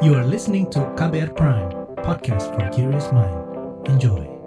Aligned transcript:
You 0.00 0.14
are 0.14 0.24
listening 0.24 0.70
to 0.70 0.78
KBR 0.94 1.34
Prime, 1.34 1.70
podcast 2.06 2.54
for 2.54 2.70
curious 2.70 3.10
mind. 3.10 3.88
Enjoy. 3.88 4.37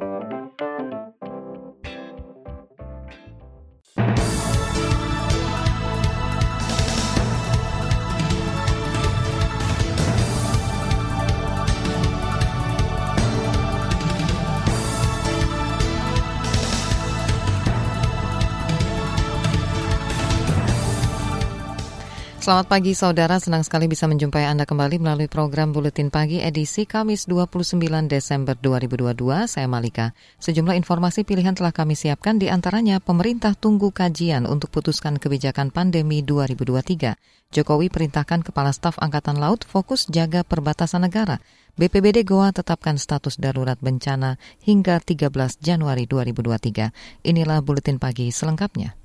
Selamat 22.52 22.68
pagi 22.68 22.92
saudara, 22.92 23.40
senang 23.40 23.64
sekali 23.64 23.88
bisa 23.88 24.12
menjumpai 24.12 24.44
Anda 24.44 24.68
kembali 24.68 25.00
melalui 25.00 25.32
program 25.32 25.72
Buletin 25.72 26.12
Pagi 26.12 26.44
edisi 26.44 26.84
Kamis 26.84 27.24
29 27.24 27.80
Desember 28.12 28.60
2022. 28.60 29.48
Saya 29.48 29.72
Malika. 29.72 30.12
Sejumlah 30.44 30.76
informasi 30.76 31.24
pilihan 31.24 31.56
telah 31.56 31.72
kami 31.72 31.96
siapkan 31.96 32.44
di 32.44 32.52
antaranya 32.52 33.00
pemerintah 33.00 33.56
tunggu 33.56 33.96
kajian 33.96 34.44
untuk 34.44 34.68
putuskan 34.68 35.16
kebijakan 35.16 35.72
pandemi 35.72 36.28
2023. 36.28 37.16
Jokowi 37.56 37.88
perintahkan 37.88 38.44
Kepala 38.44 38.76
Staf 38.76 39.00
Angkatan 39.00 39.40
Laut 39.40 39.64
fokus 39.64 40.12
jaga 40.12 40.44
perbatasan 40.44 41.08
negara. 41.08 41.40
BPBD 41.80 42.28
Goa 42.28 42.52
tetapkan 42.52 43.00
status 43.00 43.40
darurat 43.40 43.80
bencana 43.80 44.36
hingga 44.68 45.00
13 45.00 45.32
Januari 45.64 46.04
2023. 46.04 46.92
Inilah 47.24 47.64
Buletin 47.64 47.96
Pagi 47.96 48.28
selengkapnya. 48.28 49.00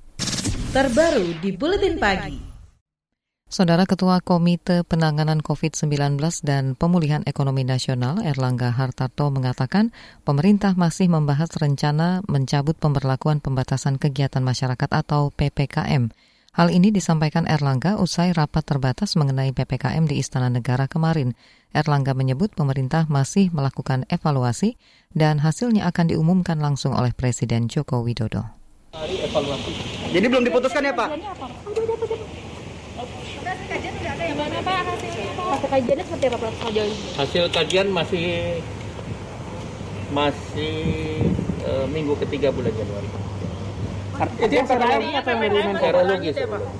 Terbaru 0.75 1.39
di 1.39 1.55
Buletin 1.55 1.95
Pagi. 1.95 2.46
Saudara 3.47 3.87
Ketua 3.87 4.19
Komite 4.19 4.83
Penanganan 4.83 5.39
COVID-19 5.39 6.19
dan 6.43 6.75
Pemulihan 6.75 7.23
Ekonomi 7.23 7.63
Nasional 7.63 8.19
Erlangga 8.19 8.75
Hartarto 8.75 9.31
mengatakan 9.31 9.95
pemerintah 10.27 10.75
masih 10.75 11.07
membahas 11.07 11.47
rencana 11.55 12.27
mencabut 12.27 12.75
pemberlakuan 12.75 13.39
pembatasan 13.39 14.03
kegiatan 14.03 14.43
masyarakat 14.43 14.91
atau 14.91 15.31
PPKM. 15.31 16.11
Hal 16.59 16.67
ini 16.75 16.91
disampaikan 16.91 17.47
Erlangga 17.47 17.95
usai 17.95 18.35
rapat 18.35 18.67
terbatas 18.67 19.15
mengenai 19.15 19.55
PPKM 19.55 20.03
di 20.11 20.19
Istana 20.19 20.51
Negara 20.51 20.91
kemarin. 20.91 21.31
Erlangga 21.71 22.11
menyebut 22.19 22.51
pemerintah 22.51 23.07
masih 23.07 23.47
melakukan 23.55 24.03
evaluasi 24.11 24.75
dan 25.15 25.39
hasilnya 25.39 25.87
akan 25.87 26.11
diumumkan 26.11 26.59
langsung 26.59 26.91
oleh 26.91 27.15
Presiden 27.15 27.71
Joko 27.71 28.03
Widodo. 28.03 28.43
Jadi 30.11 30.25
belum 30.27 30.43
diputuskan 30.43 30.83
ya 30.83 30.91
Pak? 30.91 31.09
Hasil 34.37 35.67
kajiannya 35.73 36.05
seperti 36.05 36.25
apa 36.29 36.37
Pak 36.37 36.51
sejauh 36.61 36.85
ini? 36.85 36.97
Hasil 37.17 37.43
kajian 37.49 37.87
masih 37.89 38.25
masih 40.13 40.77
e, 41.65 41.71
minggu 41.89 42.13
ketiga 42.21 42.53
bulan 42.53 42.71
Januari. 42.77 43.09
Itu 44.17 44.53
yang 44.53 44.65
serologi 44.69 45.09
atau 45.13 45.29
yang 45.29 45.41
dari 45.41 45.53
Menko? 45.61 45.85
Serologis. 45.85 46.35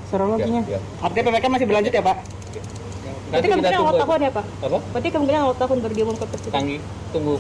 Serologinya? 0.10 0.62
Ya, 0.66 0.78
ya. 0.78 0.80
Artinya 1.02 1.24
PPKM 1.30 1.52
masih 1.54 1.68
berlanjut 1.70 1.94
ya 1.94 2.04
Pak? 2.06 2.18
Berarti 2.18 3.28
Nanti 3.28 3.44
kita 3.44 3.52
kemungkinan 3.52 3.78
awal 3.78 3.92
tunggu. 3.92 4.04
tahun 4.06 4.20
ya 4.22 4.32
Pak? 4.32 4.46
Apa? 4.64 4.78
Berarti 4.94 5.08
kemungkinan 5.12 5.42
awal 5.42 5.56
tahun 5.58 5.78
baru 5.84 5.94
diumumkan 5.94 6.28
Presiden. 6.32 6.54
Tanggi, 6.56 6.78
tunggu, 7.12 7.36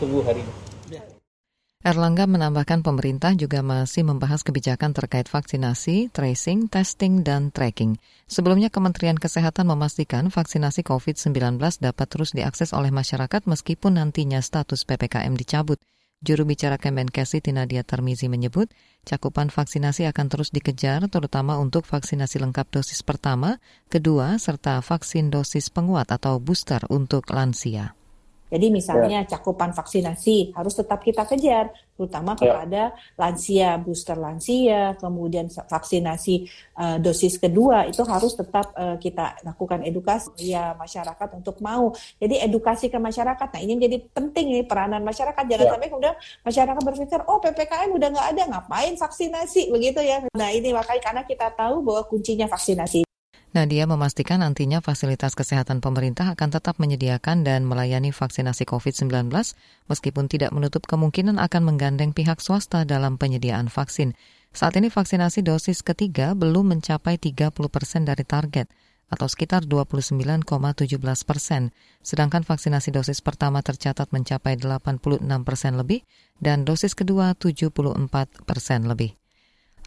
tunggu 0.00 0.18
hari 0.22 0.40
ini. 0.46 0.52
Erlangga 1.78 2.26
menambahkan 2.26 2.82
pemerintah 2.82 3.38
juga 3.38 3.62
masih 3.62 4.02
membahas 4.02 4.42
kebijakan 4.42 4.90
terkait 4.90 5.30
vaksinasi, 5.30 6.10
tracing, 6.10 6.66
testing, 6.66 7.22
dan 7.22 7.54
tracking. 7.54 8.02
Sebelumnya 8.26 8.66
Kementerian 8.66 9.14
Kesehatan 9.14 9.70
memastikan 9.70 10.26
vaksinasi 10.26 10.82
COVID-19 10.82 11.38
dapat 11.78 12.06
terus 12.10 12.34
diakses 12.34 12.74
oleh 12.74 12.90
masyarakat 12.90 13.46
meskipun 13.46 13.94
nantinya 13.94 14.42
status 14.42 14.82
PPKM 14.82 15.38
dicabut. 15.38 15.78
Juru 16.18 16.50
bicara 16.50 16.82
Kemenkes 16.82 17.30
Siti 17.30 17.54
Nadia 17.54 17.86
Tarmizi 17.86 18.26
menyebut, 18.26 18.66
cakupan 19.06 19.46
vaksinasi 19.46 20.02
akan 20.10 20.26
terus 20.26 20.50
dikejar 20.50 21.06
terutama 21.06 21.62
untuk 21.62 21.86
vaksinasi 21.86 22.42
lengkap 22.42 22.74
dosis 22.74 23.06
pertama, 23.06 23.62
kedua, 23.86 24.34
serta 24.42 24.82
vaksin 24.82 25.30
dosis 25.30 25.70
penguat 25.70 26.10
atau 26.10 26.42
booster 26.42 26.82
untuk 26.90 27.30
lansia. 27.30 27.94
Jadi 28.48 28.72
misalnya 28.72 29.24
cakupan 29.28 29.76
vaksinasi 29.76 30.56
harus 30.56 30.74
tetap 30.76 31.04
kita 31.04 31.28
kejar, 31.28 31.68
terutama 31.98 32.38
kepada 32.38 32.94
lansia, 33.18 33.74
booster 33.76 34.14
lansia, 34.14 34.94
kemudian 35.02 35.50
vaksinasi 35.50 36.46
uh, 36.78 36.96
dosis 37.02 37.36
kedua 37.42 37.90
itu 37.90 38.06
harus 38.06 38.38
tetap 38.38 38.70
uh, 38.78 38.94
kita 38.96 39.42
lakukan 39.42 39.82
edukasi 39.82 40.54
ya 40.54 40.78
masyarakat 40.78 41.28
untuk 41.34 41.58
mau. 41.58 41.90
Jadi 42.22 42.38
edukasi 42.38 42.86
ke 42.86 43.02
masyarakat. 43.02 43.48
Nah 43.50 43.60
ini 43.60 43.72
menjadi 43.74 43.98
penting 44.14 44.46
nih 44.54 44.64
peranan 44.64 45.02
masyarakat. 45.02 45.44
Jangan 45.44 45.66
Ya. 45.68 45.72
sampai 45.74 45.88
kemudian 45.90 46.16
masyarakat 46.46 46.82
berpikir 46.86 47.20
oh 47.26 47.42
ppkm 47.42 47.90
udah 47.90 48.08
nggak 48.14 48.28
ada 48.30 48.42
ngapain 48.46 48.94
vaksinasi 48.94 49.74
begitu 49.74 50.00
ya. 50.00 50.22
Nah 50.38 50.54
ini 50.54 50.70
makanya 50.70 51.02
karena 51.02 51.22
kita 51.26 51.50
tahu 51.50 51.82
bahwa 51.82 52.06
kuncinya 52.06 52.46
vaksinasi. 52.46 53.07
Nadia 53.48 53.88
memastikan 53.88 54.44
nantinya 54.44 54.84
fasilitas 54.84 55.32
kesehatan 55.32 55.80
pemerintah 55.80 56.36
akan 56.36 56.52
tetap 56.52 56.76
menyediakan 56.76 57.48
dan 57.48 57.64
melayani 57.64 58.12
vaksinasi 58.12 58.68
COVID-19 58.68 59.32
meskipun 59.88 60.28
tidak 60.28 60.52
menutup 60.52 60.84
kemungkinan 60.84 61.40
akan 61.40 61.62
menggandeng 61.64 62.12
pihak 62.12 62.44
swasta 62.44 62.84
dalam 62.84 63.16
penyediaan 63.16 63.72
vaksin. 63.72 64.12
Saat 64.52 64.76
ini 64.76 64.92
vaksinasi 64.92 65.40
dosis 65.40 65.80
ketiga 65.80 66.36
belum 66.36 66.76
mencapai 66.76 67.16
30 67.16 67.48
persen 67.72 68.04
dari 68.04 68.24
target 68.28 68.68
atau 69.08 69.24
sekitar 69.24 69.64
29,17 69.64 70.44
persen, 71.24 71.72
sedangkan 72.04 72.44
vaksinasi 72.44 72.92
dosis 72.92 73.24
pertama 73.24 73.64
tercatat 73.64 74.12
mencapai 74.12 74.60
86 74.60 75.24
persen 75.48 75.72
lebih 75.80 76.04
dan 76.36 76.68
dosis 76.68 76.92
kedua 76.92 77.32
74 77.32 77.72
persen 78.44 78.84
lebih. 78.84 79.17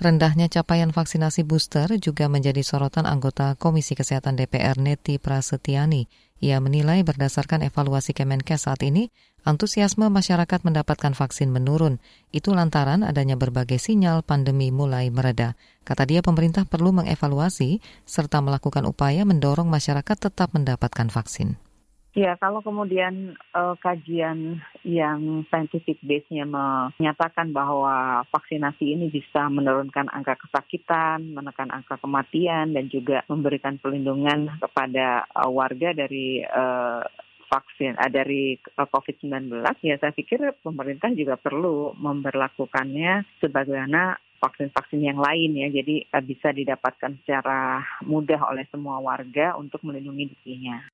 Rendahnya 0.01 0.49
capaian 0.49 0.89
vaksinasi 0.89 1.45
booster 1.45 1.85
juga 2.01 2.25
menjadi 2.25 2.65
sorotan 2.65 3.05
anggota 3.05 3.53
Komisi 3.53 3.93
Kesehatan 3.93 4.33
DPR 4.33 4.73
Neti 4.81 5.21
Prasetyani. 5.21 6.09
Ia 6.41 6.57
menilai 6.57 7.05
berdasarkan 7.05 7.61
evaluasi 7.61 8.17
Kemenkes 8.17 8.65
saat 8.65 8.81
ini, 8.81 9.13
antusiasme 9.45 10.09
masyarakat 10.09 10.65
mendapatkan 10.65 11.13
vaksin 11.13 11.53
menurun. 11.53 12.01
Itu 12.33 12.57
lantaran 12.57 13.05
adanya 13.05 13.37
berbagai 13.37 13.77
sinyal 13.77 14.25
pandemi 14.25 14.73
mulai 14.73 15.13
mereda. 15.13 15.53
Kata 15.85 16.09
dia 16.09 16.25
pemerintah 16.25 16.65
perlu 16.65 16.89
mengevaluasi 16.97 17.77
serta 18.01 18.41
melakukan 18.41 18.89
upaya 18.89 19.21
mendorong 19.21 19.69
masyarakat 19.69 20.17
tetap 20.17 20.49
mendapatkan 20.57 21.13
vaksin. 21.13 21.61
Ya, 22.11 22.35
kalau 22.35 22.59
kemudian 22.59 23.39
uh, 23.55 23.71
kajian 23.79 24.59
yang 24.83 25.47
scientific 25.47 25.95
base-nya 26.03 26.43
menyatakan 26.43 27.55
bahwa 27.55 28.27
vaksinasi 28.27 28.99
ini 28.99 29.07
bisa 29.07 29.47
menurunkan 29.47 30.11
angka 30.11 30.35
kesakitan, 30.43 31.31
menekan 31.31 31.71
angka 31.71 31.95
kematian, 32.03 32.75
dan 32.75 32.91
juga 32.91 33.23
memberikan 33.31 33.79
pelindungan 33.79 34.59
kepada 34.59 35.23
uh, 35.31 35.47
warga 35.47 35.95
dari 35.95 36.43
uh, 36.43 36.99
vaksin 37.47 37.95
uh, 37.95 38.11
dari 38.11 38.59
COVID-19, 38.75 39.47
ya 39.79 39.95
saya 39.95 40.11
pikir 40.11 40.51
pemerintah 40.59 41.15
juga 41.15 41.39
perlu 41.39 41.95
memperlakukannya 41.95 43.39
sebagaimana 43.39 44.19
vaksin-vaksin 44.43 44.99
yang 44.99 45.19
lain 45.21 45.55
ya, 45.55 45.67
jadi 45.71 46.11
bisa 46.27 46.51
didapatkan 46.51 47.23
secara 47.23 47.87
mudah 48.03 48.51
oleh 48.51 48.67
semua 48.67 48.99
warga 48.99 49.55
untuk 49.55 49.79
melindungi 49.87 50.27
dirinya. 50.35 50.90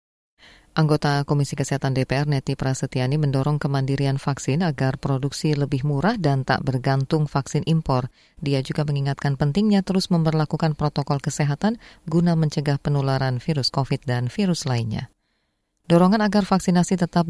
Anggota 0.77 1.25
Komisi 1.25 1.57
Kesehatan 1.57 1.97
DPR 1.97 2.29
Neti 2.29 2.53
Prasetyani 2.53 3.17
mendorong 3.17 3.57
kemandirian 3.57 4.21
vaksin 4.21 4.61
agar 4.61 5.01
produksi 5.01 5.57
lebih 5.57 5.81
murah 5.81 6.21
dan 6.21 6.45
tak 6.45 6.61
bergantung 6.61 7.25
vaksin 7.25 7.65
impor. 7.65 8.13
Dia 8.45 8.61
juga 8.61 8.85
mengingatkan 8.85 9.41
pentingnya 9.41 9.81
terus 9.81 10.13
memperlakukan 10.13 10.77
protokol 10.77 11.17
kesehatan 11.17 11.81
guna 12.05 12.37
mencegah 12.37 12.77
penularan 12.77 13.41
virus 13.41 13.73
COVID 13.73 14.05
dan 14.05 14.29
virus 14.29 14.69
lainnya. 14.69 15.09
Dorongan 15.89 16.21
agar 16.21 16.45
vaksinasi 16.45 17.01
tetap 17.01 17.25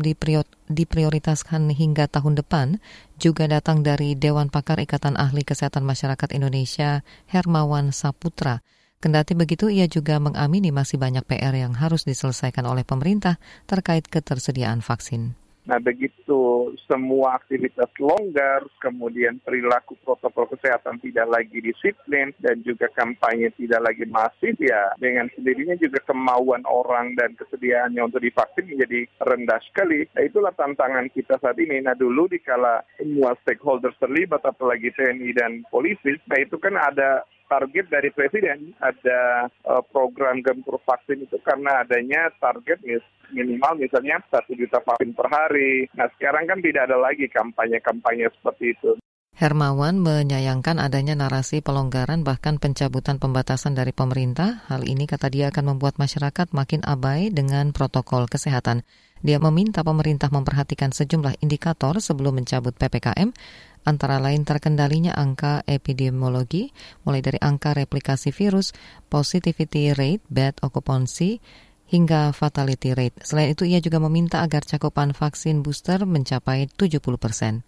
diprioritaskan 0.67 1.71
hingga 1.71 2.11
tahun 2.11 2.35
depan 2.43 2.83
juga 3.15 3.47
datang 3.47 3.79
dari 3.79 4.19
Dewan 4.19 4.51
Pakar 4.51 4.83
Ikatan 4.83 5.15
Ahli 5.15 5.47
Kesehatan 5.47 5.87
Masyarakat 5.87 6.35
Indonesia 6.35 6.99
Hermawan 7.31 7.95
Saputra. 7.95 8.59
Kendati 8.97 9.37
begitu, 9.37 9.69
ia 9.69 9.85
juga 9.85 10.17
mengamini 10.17 10.73
masih 10.73 10.97
banyak 10.97 11.21
PR 11.29 11.53
yang 11.53 11.77
harus 11.77 12.01
diselesaikan 12.01 12.65
oleh 12.65 12.81
pemerintah 12.81 13.37
terkait 13.69 14.09
ketersediaan 14.09 14.81
vaksin. 14.81 15.37
Nah, 15.67 15.83
begitu 15.83 16.71
semua 16.87 17.35
aktivitas 17.37 17.91
longgar, 17.99 18.63
kemudian 18.79 19.37
perilaku 19.43 19.99
protokol 19.99 20.47
kesehatan 20.55 20.95
tidak 21.03 21.27
lagi 21.27 21.59
disiplin, 21.59 22.31
dan 22.39 22.63
juga 22.63 22.87
kampanye 22.95 23.51
tidak 23.59 23.83
lagi 23.83 24.07
masif, 24.07 24.55
ya 24.63 24.95
dengan 24.95 25.27
sendirinya 25.35 25.75
juga 25.75 25.99
kemauan 26.07 26.63
orang 26.63 27.19
dan 27.19 27.35
kesediaannya 27.35 27.99
untuk 27.99 28.23
divaksin 28.23 28.65
menjadi 28.65 29.11
rendah 29.19 29.59
sekali. 29.67 30.07
Nah, 30.15 30.23
itulah 30.23 30.55
tantangan 30.55 31.11
kita 31.11 31.35
saat 31.37 31.59
ini. 31.59 31.83
Nah, 31.83 31.99
dulu 31.99 32.31
dikala 32.31 32.81
semua 32.95 33.35
stakeholders 33.43 33.99
terlibat, 33.99 34.41
apalagi 34.47 34.89
TNI 34.95 35.29
dan 35.35 35.67
polisi, 35.67 36.15
nah 36.31 36.39
itu 36.39 36.55
kan 36.57 36.79
ada 36.79 37.27
target 37.47 37.87
dari 37.87 38.11
presiden 38.11 38.75
ada 38.83 39.47
uh, 39.65 39.83
program 39.91 40.43
gempur 40.43 40.79
vaksin 40.83 41.23
itu 41.23 41.39
karena 41.41 41.81
adanya 41.83 42.31
target 42.37 42.79
mis 42.83 43.03
minimal 43.31 43.79
misalnya 43.79 44.23
satu 44.31 44.55
juta 44.55 44.79
vaksin 44.83 45.11
per 45.15 45.27
hari. 45.27 45.87
Nah 45.95 46.07
sekarang 46.15 46.47
kan 46.47 46.59
tidak 46.63 46.87
ada 46.87 46.99
lagi 46.99 47.27
kampanye-kampanye 47.27 48.31
seperti 48.39 48.75
itu. 48.75 48.91
Hermawan 49.37 50.01
menyayangkan 50.01 50.81
adanya 50.81 51.13
narasi 51.13 51.61
pelonggaran 51.61 52.25
bahkan 52.25 52.57
pencabutan 52.57 53.21
pembatasan 53.21 53.77
dari 53.77 53.93
pemerintah. 53.93 54.65
Hal 54.65 54.81
ini 54.81 55.05
kata 55.05 55.29
dia 55.29 55.53
akan 55.53 55.77
membuat 55.77 56.01
masyarakat 56.01 56.49
makin 56.57 56.81
abai 56.81 57.29
dengan 57.29 57.69
protokol 57.69 58.25
kesehatan. 58.25 58.81
Dia 59.21 59.37
meminta 59.37 59.85
pemerintah 59.85 60.33
memperhatikan 60.33 60.89
sejumlah 60.89 61.37
indikator 61.45 62.01
sebelum 62.01 62.41
mencabut 62.41 62.73
PPKM, 62.81 63.29
antara 63.87 64.19
lain 64.19 64.43
terkendalinya 64.43 65.15
angka 65.15 65.63
epidemiologi, 65.63 66.75
mulai 67.07 67.23
dari 67.23 67.39
angka 67.39 67.71
replikasi 67.71 68.35
virus, 68.35 68.75
positivity 69.07 69.95
rate, 69.95 70.27
bed 70.27 70.59
occupancy, 70.59 71.39
hingga 71.87 72.35
fatality 72.35 72.91
rate. 72.91 73.15
Selain 73.23 73.55
itu, 73.55 73.63
ia 73.63 73.79
juga 73.79 74.03
meminta 74.03 74.43
agar 74.43 74.67
cakupan 74.67 75.15
vaksin 75.15 75.63
booster 75.63 76.03
mencapai 76.03 76.67
70 76.75 76.99
persen. 77.15 77.63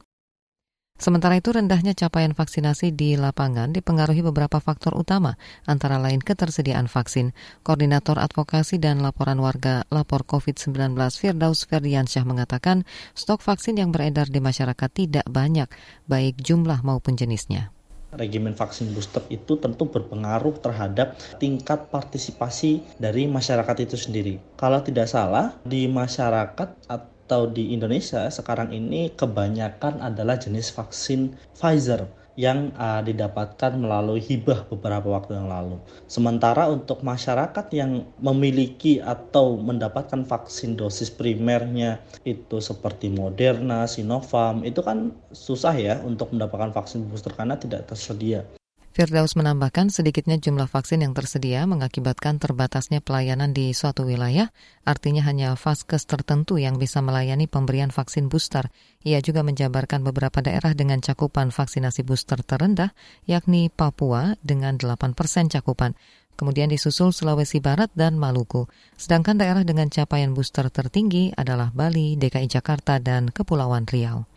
Sementara 1.00 1.40
itu 1.40 1.56
rendahnya 1.56 1.96
capaian 1.96 2.36
vaksinasi 2.36 2.92
di 2.92 3.16
lapangan 3.16 3.72
dipengaruhi 3.72 4.20
beberapa 4.20 4.60
faktor 4.60 5.00
utama, 5.00 5.40
antara 5.64 5.96
lain 5.96 6.20
ketersediaan 6.20 6.92
vaksin. 6.92 7.32
Koordinator 7.64 8.20
Advokasi 8.20 8.84
dan 8.84 9.00
Laporan 9.00 9.40
Warga 9.40 9.88
Lapor 9.96 10.28
COVID-19 10.28 11.00
Firdaus 11.16 11.64
Ferdiansyah 11.64 12.28
mengatakan 12.28 12.84
stok 13.16 13.40
vaksin 13.40 13.80
yang 13.80 13.96
beredar 13.96 14.28
di 14.28 14.44
masyarakat 14.44 14.92
tidak 14.92 15.24
banyak, 15.32 15.72
baik 16.12 16.36
jumlah 16.44 16.84
maupun 16.84 17.16
jenisnya 17.16 17.72
regimen 18.14 18.58
vaksin 18.58 18.90
booster 18.94 19.22
itu 19.30 19.62
tentu 19.62 19.86
berpengaruh 19.86 20.58
terhadap 20.62 21.14
tingkat 21.38 21.90
partisipasi 21.94 22.82
dari 22.98 23.30
masyarakat 23.30 23.78
itu 23.86 23.96
sendiri. 23.98 24.42
Kalau 24.58 24.82
tidak 24.82 25.06
salah, 25.06 25.54
di 25.62 25.86
masyarakat 25.86 26.90
atau 27.30 27.46
di 27.46 27.78
Indonesia 27.78 28.26
sekarang 28.34 28.74
ini 28.74 29.14
kebanyakan 29.14 30.02
adalah 30.02 30.42
jenis 30.42 30.74
vaksin 30.74 31.38
Pfizer 31.54 32.10
yang 32.34 32.74
uh, 32.74 33.06
didapatkan 33.06 33.78
melalui 33.78 34.18
hibah 34.18 34.66
beberapa 34.66 35.14
waktu 35.14 35.38
yang 35.38 35.46
lalu. 35.46 35.78
Sementara 36.10 36.66
untuk 36.74 37.06
masyarakat 37.06 37.70
yang 37.70 38.10
memiliki 38.18 38.98
atau 38.98 39.62
mendapatkan 39.62 40.26
vaksin 40.26 40.74
dosis 40.74 41.14
primernya 41.14 42.02
itu 42.26 42.58
seperti 42.58 43.14
Moderna, 43.14 43.86
Sinovac, 43.86 44.66
itu 44.66 44.82
kan 44.82 45.14
susah 45.30 45.78
ya 45.78 45.96
untuk 46.02 46.34
mendapatkan 46.34 46.74
vaksin 46.74 47.06
booster 47.06 47.36
karena 47.38 47.62
tidak 47.62 47.86
tersedia. 47.86 48.42
Firdaus 48.90 49.38
menambahkan 49.38 49.94
sedikitnya 49.94 50.42
jumlah 50.42 50.66
vaksin 50.66 51.06
yang 51.06 51.14
tersedia 51.14 51.70
mengakibatkan 51.70 52.42
terbatasnya 52.42 53.06
pelayanan 53.06 53.54
di 53.54 53.70
suatu 53.72 54.04
wilayah, 54.04 54.50
artinya 54.82 55.22
hanya 55.30 55.54
vaskes 55.54 56.10
tertentu 56.10 56.58
yang 56.58 56.82
bisa 56.82 56.98
melayani 57.00 57.46
pemberian 57.46 57.94
vaksin 57.94 58.34
booster. 58.34 58.74
Ia 59.06 59.22
juga 59.22 59.46
menjabarkan 59.46 60.02
beberapa 60.02 60.42
daerah 60.42 60.74
dengan 60.74 61.06
cakupan 61.06 61.54
vaksinasi 61.54 62.02
booster 62.02 62.42
terendah, 62.42 62.92
yakni 63.30 63.70
Papua 63.70 64.34
dengan 64.42 64.82
8 64.82 65.14
persen 65.14 65.54
cakupan. 65.54 65.94
Kemudian 66.40 66.72
disusul 66.72 67.12
Sulawesi 67.12 67.60
Barat 67.60 67.92
dan 68.00 68.16
Maluku. 68.16 68.72
Sedangkan 68.96 69.36
daerah 69.36 69.68
dengan 69.68 69.92
capaian 69.92 70.32
booster 70.32 70.72
tertinggi 70.72 71.36
adalah 71.36 71.68
Bali, 71.76 72.16
DKI 72.16 72.48
Jakarta, 72.48 72.96
dan 72.96 73.28
Kepulauan 73.28 73.84
Riau. 73.84 74.29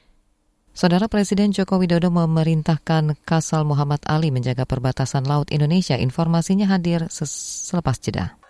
Saudara 0.72 1.04
Presiden 1.04 1.52
Joko 1.52 1.76
Widodo 1.76 2.08
memerintahkan 2.08 3.20
Kasal 3.28 3.68
Muhammad 3.68 4.00
Ali 4.08 4.32
menjaga 4.32 4.64
perbatasan 4.64 5.28
laut 5.28 5.52
Indonesia. 5.52 6.00
Informasinya 6.00 6.64
hadir 6.64 7.12
selepas 7.12 8.00
jeda. 8.00 8.40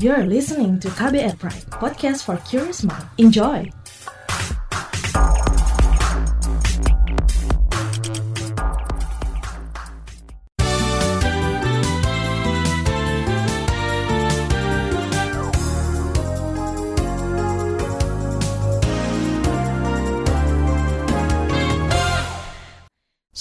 You're 0.00 0.24
listening 0.24 0.80
to 0.80 0.88
KBR 0.96 1.36
Pride, 1.36 1.68
podcast 1.68 2.24
for 2.24 2.40
curious 2.48 2.80
mind. 2.80 3.04
Enjoy! 3.20 3.81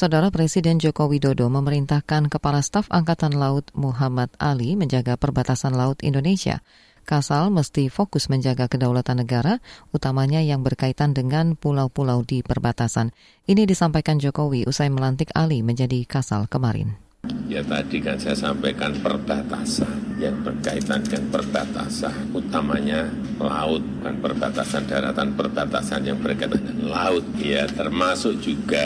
Saudara 0.01 0.33
Presiden 0.33 0.81
Joko 0.81 1.05
Widodo 1.05 1.45
memerintahkan 1.45 2.25
Kepala 2.25 2.65
Staf 2.65 2.89
Angkatan 2.89 3.37
Laut 3.37 3.69
Muhammad 3.77 4.33
Ali 4.41 4.73
menjaga 4.73 5.13
perbatasan 5.13 5.77
laut 5.77 6.01
Indonesia. 6.01 6.65
Kasal 7.05 7.53
mesti 7.53 7.85
fokus 7.85 8.25
menjaga 8.25 8.65
kedaulatan 8.65 9.21
negara, 9.21 9.61
utamanya 9.93 10.41
yang 10.41 10.65
berkaitan 10.65 11.13
dengan 11.13 11.53
pulau-pulau 11.53 12.25
di 12.25 12.41
perbatasan. 12.41 13.13
Ini 13.45 13.69
disampaikan 13.69 14.17
Jokowi 14.17 14.65
usai 14.65 14.89
melantik 14.89 15.29
Ali 15.37 15.61
menjadi 15.61 16.01
Kasal 16.09 16.49
kemarin. 16.49 16.97
Ya 17.45 17.61
tadi 17.61 18.01
kan 18.01 18.17
saya 18.17 18.33
sampaikan 18.33 18.97
perbatasan 19.05 20.00
yang 20.21 20.37
berkaitan 20.45 21.01
dengan 21.01 21.33
perbatasan 21.33 22.29
utamanya 22.37 23.09
laut 23.41 23.81
dan 24.05 24.21
perbatasan 24.21 24.85
daratan 24.85 25.33
perbatasan 25.33 26.05
yang 26.05 26.21
berkaitan 26.21 26.61
dengan 26.61 26.93
laut 26.93 27.25
ya 27.41 27.65
termasuk 27.65 28.37
juga 28.37 28.85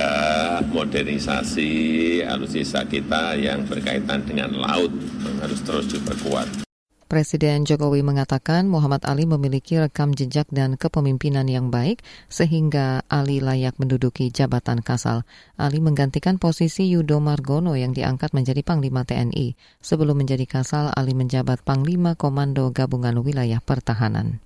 modernisasi 0.72 2.24
alutsista 2.24 2.88
kita 2.88 3.36
yang 3.36 3.68
berkaitan 3.68 4.24
dengan 4.24 4.56
laut 4.56 4.96
harus 5.44 5.60
terus 5.62 5.92
diperkuat. 5.92 6.66
Presiden 7.06 7.69
Jokowi 7.69 8.02
mengatakan 8.02 8.66
Muhammad 8.66 9.06
Ali 9.06 9.30
memiliki 9.30 9.78
rekam 9.78 10.10
jejak 10.10 10.50
dan 10.50 10.74
kepemimpinan 10.74 11.46
yang 11.46 11.69
baik 11.69 12.02
sehingga 12.34 13.06
Ali 13.06 13.38
layak 13.38 13.78
menduduki 13.78 14.34
jabatan 14.34 14.81
Kasal. 14.81 15.22
Ali 15.54 15.86
menggantikan 15.86 16.42
posisi 16.42 16.90
Yudo 16.90 17.22
Margono 17.22 17.78
yang 17.78 17.94
diangkat 17.94 18.34
menjadi 18.34 18.66
Panglima 18.66 19.06
TNI. 19.06 19.54
Sebelum 19.86 20.18
menjadi 20.18 20.50
Kasal, 20.50 20.90
Ali 20.98 21.13
menjabat 21.13 21.62
Panglima 21.62 22.18
Komando 22.18 22.74
Gabungan 22.74 23.22
Wilayah 23.22 23.62
Pertahanan. 23.62 24.42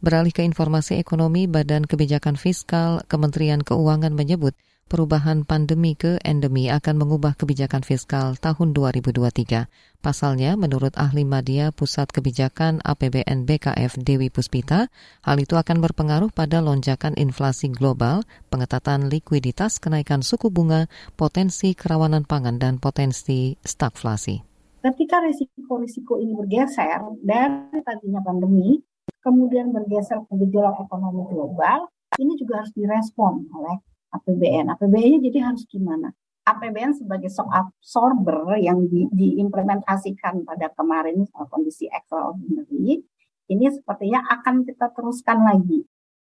Beralih 0.00 0.32
ke 0.32 0.46
informasi 0.48 0.96
ekonomi, 0.96 1.44
Badan 1.44 1.84
Kebijakan 1.84 2.40
Fiskal 2.40 3.04
Kementerian 3.12 3.60
Keuangan 3.60 4.16
menyebut 4.16 4.56
perubahan 4.88 5.44
pandemi 5.44 5.92
ke 5.92 6.16
endemi 6.24 6.72
akan 6.72 6.96
mengubah 6.96 7.36
kebijakan 7.36 7.84
fiskal 7.84 8.40
tahun 8.40 8.72
2023. 8.72 9.68
Pasalnya, 10.00 10.56
menurut 10.56 10.96
ahli 10.96 11.28
media 11.28 11.68
Pusat 11.68 12.16
Kebijakan 12.16 12.80
APBN 12.80 13.44
BKF 13.44 14.00
Dewi 14.00 14.32
Puspita, 14.32 14.88
hal 15.22 15.36
itu 15.36 15.60
akan 15.60 15.84
berpengaruh 15.84 16.32
pada 16.32 16.64
lonjakan 16.64 17.12
inflasi 17.20 17.68
global, 17.68 18.24
pengetatan 18.48 19.12
likuiditas, 19.12 19.76
kenaikan 19.76 20.24
suku 20.24 20.48
bunga, 20.48 20.88
potensi 21.20 21.76
kerawanan 21.76 22.24
pangan, 22.24 22.56
dan 22.56 22.80
potensi 22.80 23.60
stagflasi. 23.60 24.40
Ketika 24.80 25.20
risiko-risiko 25.20 26.16
ini 26.16 26.32
bergeser 26.32 27.04
dari 27.20 27.78
tadinya 27.84 28.24
pandemi, 28.24 28.80
kemudian 29.20 29.68
bergeser 29.68 30.24
ke 30.24 30.34
gejolak 30.48 30.80
ekonomi 30.80 31.28
global, 31.28 31.92
ini 32.16 32.32
juga 32.40 32.64
harus 32.64 32.72
direspon 32.72 33.44
oleh 33.52 33.76
APBN. 34.12 34.72
APBN-nya 34.72 35.18
jadi 35.30 35.38
harus 35.52 35.64
gimana? 35.68 36.12
APBN 36.48 36.96
sebagai 36.96 37.28
shock 37.28 37.52
absorber 37.52 38.56
yang 38.56 38.88
di, 38.88 39.04
diimplementasikan 39.12 40.48
pada 40.48 40.72
kemarin 40.72 41.28
kondisi 41.52 41.84
extraordinary, 41.92 43.04
ini 43.52 43.66
sepertinya 43.68 44.24
akan 44.40 44.64
kita 44.64 44.88
teruskan 44.96 45.44
lagi. 45.44 45.84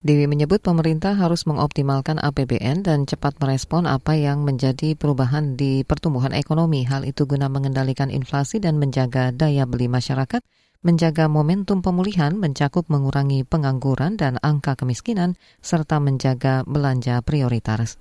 Dewi 0.05 0.29
menyebut 0.29 0.62
pemerintah 0.62 1.17
harus 1.17 1.50
mengoptimalkan 1.50 2.22
APBN 2.22 2.86
dan 2.86 3.10
cepat 3.10 3.41
merespon 3.41 3.89
apa 3.89 4.13
yang 4.13 4.46
menjadi 4.46 4.94
perubahan 4.94 5.58
di 5.58 5.82
pertumbuhan 5.82 6.29
ekonomi. 6.29 6.86
Hal 6.86 7.10
itu 7.10 7.25
guna 7.25 7.50
mengendalikan 7.50 8.13
inflasi 8.13 8.62
dan 8.62 8.77
menjaga 8.77 9.34
daya 9.34 9.65
beli 9.65 9.89
masyarakat 9.89 10.46
menjaga 10.85 11.25
momentum 11.25 11.81
pemulihan 11.81 12.37
mencakup 12.37 12.85
mengurangi 12.93 13.41
pengangguran 13.41 14.21
dan 14.21 14.37
angka 14.45 14.77
kemiskinan, 14.77 15.33
serta 15.65 15.97
menjaga 15.97 16.61
belanja 16.69 17.17
prioritas. 17.25 17.97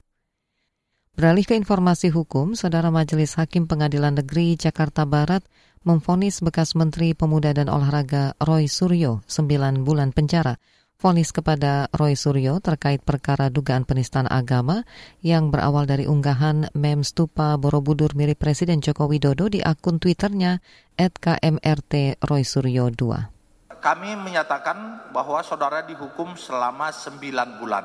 Beralih 1.17 1.49
ke 1.49 1.57
informasi 1.57 2.13
hukum, 2.13 2.53
Saudara 2.53 2.93
Majelis 2.93 3.41
Hakim 3.41 3.65
Pengadilan 3.65 4.21
Negeri 4.21 4.61
Jakarta 4.61 5.09
Barat 5.09 5.41
memfonis 5.81 6.45
bekas 6.45 6.77
Menteri 6.77 7.17
Pemuda 7.17 7.57
dan 7.57 7.73
Olahraga 7.73 8.37
Roy 8.37 8.69
Suryo 8.69 9.25
9 9.25 9.87
bulan 9.87 10.13
penjara 10.13 10.61
vonis 11.05 11.37
kepada 11.37 11.93
Roy 11.93 12.17
Suryo 12.17 12.65
terkait 12.65 13.05
perkara 13.05 13.53
dugaan 13.53 13.85
penistaan 13.85 14.25
agama 14.25 14.89
yang 15.21 15.53
berawal 15.53 15.85
dari 15.85 16.09
unggahan 16.09 16.73
mem 16.73 17.05
stupa 17.05 17.61
Borobudur 17.61 18.17
mirip 18.17 18.41
Presiden 18.41 18.81
Joko 18.81 19.05
Widodo 19.13 19.53
di 19.53 19.61
akun 19.61 20.01
Twitternya 20.01 20.65
@kmrt 20.97 22.25
Roy 22.25 22.49
Suryo 22.49 22.89
2. 22.89 23.85
Kami 23.85 24.17
menyatakan 24.17 25.13
bahwa 25.13 25.45
saudara 25.45 25.85
dihukum 25.85 26.41
selama 26.41 26.89
9 26.89 27.61
bulan 27.61 27.85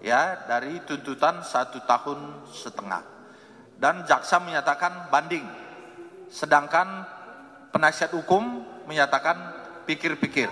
ya 0.00 0.48
dari 0.48 0.80
tuntutan 0.88 1.44
satu 1.44 1.84
tahun 1.84 2.48
setengah. 2.48 3.12
dan 3.82 4.06
jaksa 4.06 4.38
menyatakan 4.38 5.10
banding. 5.10 5.42
Sedangkan 6.30 7.02
penasihat 7.74 8.14
hukum 8.14 8.62
menyatakan 8.86 9.34
pikir-pikir. 9.90 10.46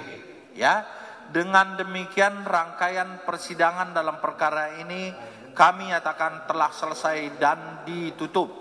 Ya, 0.58 0.82
dengan 1.30 1.78
demikian 1.78 2.42
rangkaian 2.42 3.22
persidangan 3.22 3.94
dalam 3.94 4.18
perkara 4.18 4.82
ini 4.82 5.14
kami 5.54 5.90
nyatakan 5.90 6.46
telah 6.46 6.70
selesai 6.75 7.18
dan 7.38 7.87
ditutup. 7.87 8.60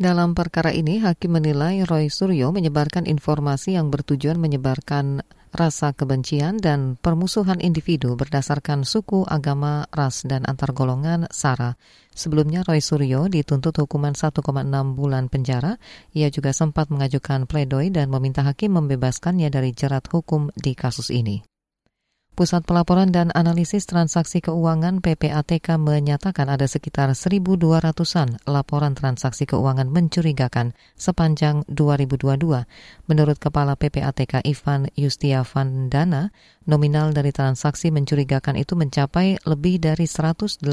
Dalam 0.00 0.32
perkara 0.32 0.72
ini, 0.72 0.96
hakim 1.04 1.36
menilai 1.36 1.84
Roy 1.84 2.08
Suryo 2.08 2.56
menyebarkan 2.56 3.04
informasi 3.04 3.76
yang 3.76 3.92
bertujuan 3.92 4.40
menyebarkan 4.40 5.20
rasa 5.50 5.90
kebencian 5.92 6.58
dan 6.62 6.94
permusuhan 6.98 7.58
individu 7.58 8.14
berdasarkan 8.14 8.86
suku, 8.86 9.26
agama, 9.26 9.90
ras, 9.90 10.22
dan 10.22 10.46
antar 10.46 10.70
golongan 10.70 11.26
SARA. 11.28 11.74
Sebelumnya 12.14 12.62
Roy 12.62 12.78
Suryo 12.78 13.26
dituntut 13.26 13.74
hukuman 13.78 14.14
1,6 14.14 14.40
bulan 14.94 15.26
penjara. 15.26 15.78
Ia 16.14 16.30
juga 16.30 16.54
sempat 16.54 16.90
mengajukan 16.90 17.50
pledoi 17.50 17.90
dan 17.90 18.10
meminta 18.10 18.46
hakim 18.46 18.78
membebaskannya 18.78 19.50
dari 19.50 19.74
jerat 19.74 20.06
hukum 20.10 20.54
di 20.54 20.78
kasus 20.78 21.10
ini. 21.10 21.49
Pusat 22.40 22.64
Pelaporan 22.64 23.12
dan 23.12 23.28
Analisis 23.36 23.84
Transaksi 23.84 24.40
Keuangan 24.40 25.04
PPATK 25.04 25.76
menyatakan 25.76 26.48
ada 26.48 26.64
sekitar 26.64 27.12
1.200-an 27.12 28.40
laporan 28.48 28.96
transaksi 28.96 29.44
keuangan 29.44 29.92
mencurigakan 29.92 30.72
sepanjang 30.96 31.68
2022. 31.68 32.64
Menurut 33.12 33.36
Kepala 33.36 33.76
PPATK 33.76 34.40
Ivan 34.48 34.88
Yustiavandana, 34.96 36.32
nominal 36.64 37.12
dari 37.12 37.28
transaksi 37.28 37.92
mencurigakan 37.92 38.56
itu 38.56 38.72
mencapai 38.72 39.36
lebih 39.44 39.76
dari 39.76 40.08
183 40.08 40.64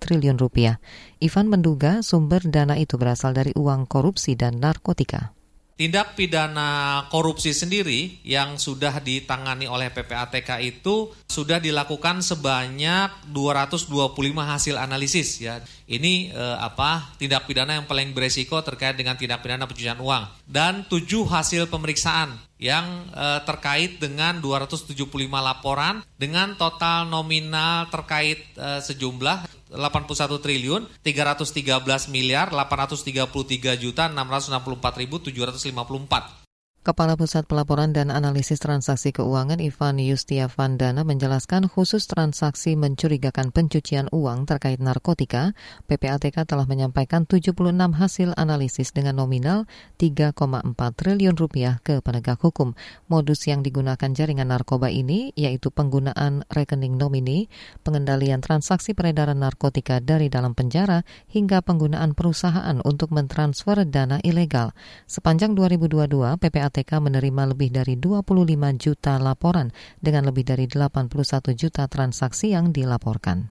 triliun 0.00 0.40
rupiah. 0.40 0.80
Ivan 1.20 1.52
menduga 1.52 2.00
sumber 2.00 2.40
dana 2.40 2.80
itu 2.80 2.96
berasal 2.96 3.36
dari 3.36 3.52
uang 3.52 3.84
korupsi 3.84 4.32
dan 4.32 4.64
narkotika. 4.64 5.33
Tindak 5.74 6.14
pidana 6.14 7.02
korupsi 7.10 7.50
sendiri 7.50 8.22
yang 8.22 8.62
sudah 8.62 9.02
ditangani 9.02 9.66
oleh 9.66 9.90
PPATK 9.90 10.62
itu 10.62 11.10
sudah 11.26 11.58
dilakukan 11.58 12.22
sebanyak 12.22 13.10
225 13.34 13.90
hasil 14.38 14.78
analisis 14.78 15.42
ya. 15.42 15.58
Ini 15.90 16.30
eh, 16.30 16.56
apa? 16.62 17.18
Tindak 17.18 17.50
pidana 17.50 17.74
yang 17.74 17.90
paling 17.90 18.14
beresiko 18.14 18.62
terkait 18.62 18.94
dengan 18.94 19.18
tindak 19.18 19.42
pidana 19.42 19.66
pencucian 19.66 19.98
uang 19.98 20.46
dan 20.46 20.86
7 20.86 21.02
hasil 21.26 21.66
pemeriksaan 21.66 22.38
yang 22.62 23.10
eh, 23.10 23.42
terkait 23.42 23.98
dengan 23.98 24.38
275 24.38 24.94
laporan 25.26 26.06
dengan 26.14 26.54
total 26.54 27.10
nominal 27.10 27.90
terkait 27.90 28.46
eh, 28.54 28.78
sejumlah 28.78 29.63
81 29.76 30.38
triliun 30.38 30.88
313 31.02 32.08
miliar 32.10 32.50
833 32.52 33.76
juta 33.80 34.08
664 34.08 34.98
ribu 34.98 35.18
754. 35.18 36.43
Kepala 36.84 37.16
Pusat 37.16 37.48
Pelaporan 37.48 37.96
dan 37.96 38.12
Analisis 38.12 38.60
Transaksi 38.60 39.08
Keuangan 39.08 39.56
Ivan 39.56 39.96
Yustiavandana 39.96 41.00
menjelaskan 41.00 41.64
khusus 41.64 42.04
transaksi 42.04 42.76
mencurigakan 42.76 43.56
pencucian 43.56 44.12
uang 44.12 44.44
terkait 44.44 44.84
narkotika, 44.84 45.56
PPATK 45.88 46.44
telah 46.44 46.68
menyampaikan 46.68 47.24
76 47.24 47.56
hasil 47.72 48.36
analisis 48.36 48.92
dengan 48.92 49.16
nominal 49.16 49.64
3,4 49.96 50.36
triliun 50.76 51.32
rupiah 51.40 51.80
ke 51.80 52.04
penegak 52.04 52.44
hukum. 52.44 52.76
Modus 53.08 53.48
yang 53.48 53.64
digunakan 53.64 54.12
jaringan 54.12 54.52
narkoba 54.52 54.92
ini 54.92 55.32
yaitu 55.40 55.72
penggunaan 55.72 56.44
rekening 56.52 57.00
nomini, 57.00 57.48
pengendalian 57.80 58.44
transaksi 58.44 58.92
peredaran 58.92 59.40
narkotika 59.40 60.04
dari 60.04 60.28
dalam 60.28 60.52
penjara, 60.52 61.00
hingga 61.32 61.64
penggunaan 61.64 62.12
perusahaan 62.12 62.76
untuk 62.84 63.08
mentransfer 63.08 63.88
dana 63.88 64.20
ilegal. 64.20 64.76
Sepanjang 65.08 65.56
2022, 65.56 66.36
PPATK 66.36 66.73
PPATK 66.74 66.98
menerima 66.98 67.54
lebih 67.54 67.70
dari 67.70 67.94
25 67.94 68.34
juta 68.82 69.14
laporan 69.22 69.70
dengan 70.02 70.26
lebih 70.26 70.42
dari 70.42 70.66
81 70.66 71.54
juta 71.54 71.86
transaksi 71.86 72.50
yang 72.50 72.74
dilaporkan. 72.74 73.46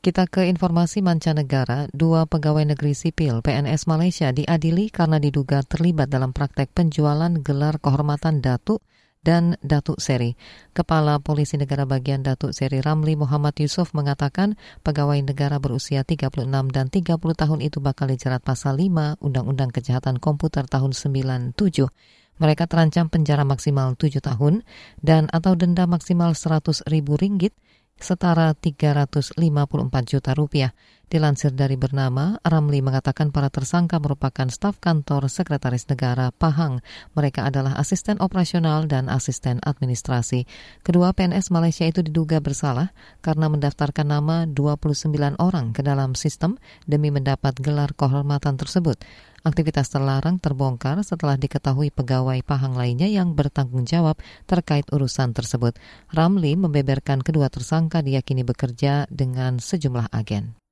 Kita 0.00 0.24
ke 0.28 0.48
informasi 0.48 1.04
mancanegara, 1.04 1.88
dua 1.92 2.24
pegawai 2.24 2.64
negeri 2.72 2.96
sipil 2.96 3.44
PNS 3.44 3.84
Malaysia 3.88 4.32
diadili 4.32 4.88
karena 4.88 5.20
diduga 5.20 5.60
terlibat 5.64 6.08
dalam 6.08 6.32
praktek 6.32 6.72
penjualan 6.72 7.32
gelar 7.44 7.76
kehormatan 7.80 8.40
datuk 8.40 8.80
dan 9.24 9.56
Datuk 9.64 9.98
Seri. 9.98 10.36
Kepala 10.76 11.18
Polisi 11.18 11.56
Negara 11.56 11.88
Bagian 11.88 12.20
Datuk 12.20 12.52
Seri 12.52 12.84
Ramli 12.84 13.16
Muhammad 13.16 13.56
Yusuf 13.56 13.96
mengatakan 13.96 14.60
pegawai 14.84 15.18
negara 15.24 15.56
berusia 15.56 16.04
36 16.04 16.44
dan 16.70 16.86
30 16.92 17.16
tahun 17.16 17.60
itu 17.64 17.80
bakal 17.80 18.12
dijerat 18.12 18.44
pasal 18.44 18.76
5 18.78 19.18
Undang-Undang 19.24 19.72
Kejahatan 19.72 20.20
Komputer 20.20 20.68
tahun 20.68 20.92
97. 20.92 21.56
Mereka 22.34 22.66
terancam 22.68 23.08
penjara 23.08 23.46
maksimal 23.48 23.96
7 23.96 24.20
tahun 24.20 24.62
dan 25.00 25.32
atau 25.32 25.56
denda 25.56 25.88
maksimal 25.88 26.36
100 26.36 26.84
ribu 26.90 27.16
ringgit 27.16 27.56
setara 27.98 28.52
354 28.56 29.38
juta 30.04 30.30
rupiah. 30.34 30.72
Dilansir 31.04 31.54
dari 31.54 31.78
bernama, 31.78 32.40
Ramli 32.42 32.80
mengatakan 32.82 33.30
para 33.30 33.46
tersangka 33.52 34.00
merupakan 34.02 34.48
staf 34.50 34.80
kantor 34.82 35.30
Sekretaris 35.30 35.86
Negara 35.86 36.32
Pahang. 36.34 36.82
Mereka 37.14 37.44
adalah 37.44 37.76
asisten 37.78 38.18
operasional 38.18 38.88
dan 38.90 39.06
asisten 39.06 39.62
administrasi. 39.62 40.48
Kedua 40.82 41.14
PNS 41.14 41.52
Malaysia 41.54 41.86
itu 41.86 42.02
diduga 42.02 42.40
bersalah 42.42 42.90
karena 43.20 43.46
mendaftarkan 43.46 44.10
nama 44.10 44.48
29 44.48 45.38
orang 45.38 45.70
ke 45.76 45.84
dalam 45.84 46.18
sistem 46.18 46.58
demi 46.88 47.14
mendapat 47.14 47.54
gelar 47.62 47.92
kehormatan 47.94 48.58
tersebut. 48.58 48.98
Aktivitas 49.44 49.92
terlarang 49.92 50.40
terbongkar 50.40 51.04
setelah 51.04 51.36
diketahui 51.36 51.92
pegawai 51.92 52.40
Pahang 52.48 52.80
lainnya 52.80 53.04
yang 53.12 53.36
bertanggung 53.36 53.84
jawab 53.84 54.16
terkait 54.48 54.88
urusan 54.88 55.36
tersebut. 55.36 55.76
Ramli 56.08 56.56
membeberkan 56.56 57.20
kedua 57.20 57.52
tersangka 57.52 58.00
diyakini 58.00 58.40
bekerja 58.40 59.04
dengan 59.12 59.60
sejumlah 59.60 60.08
agen. 60.16 60.63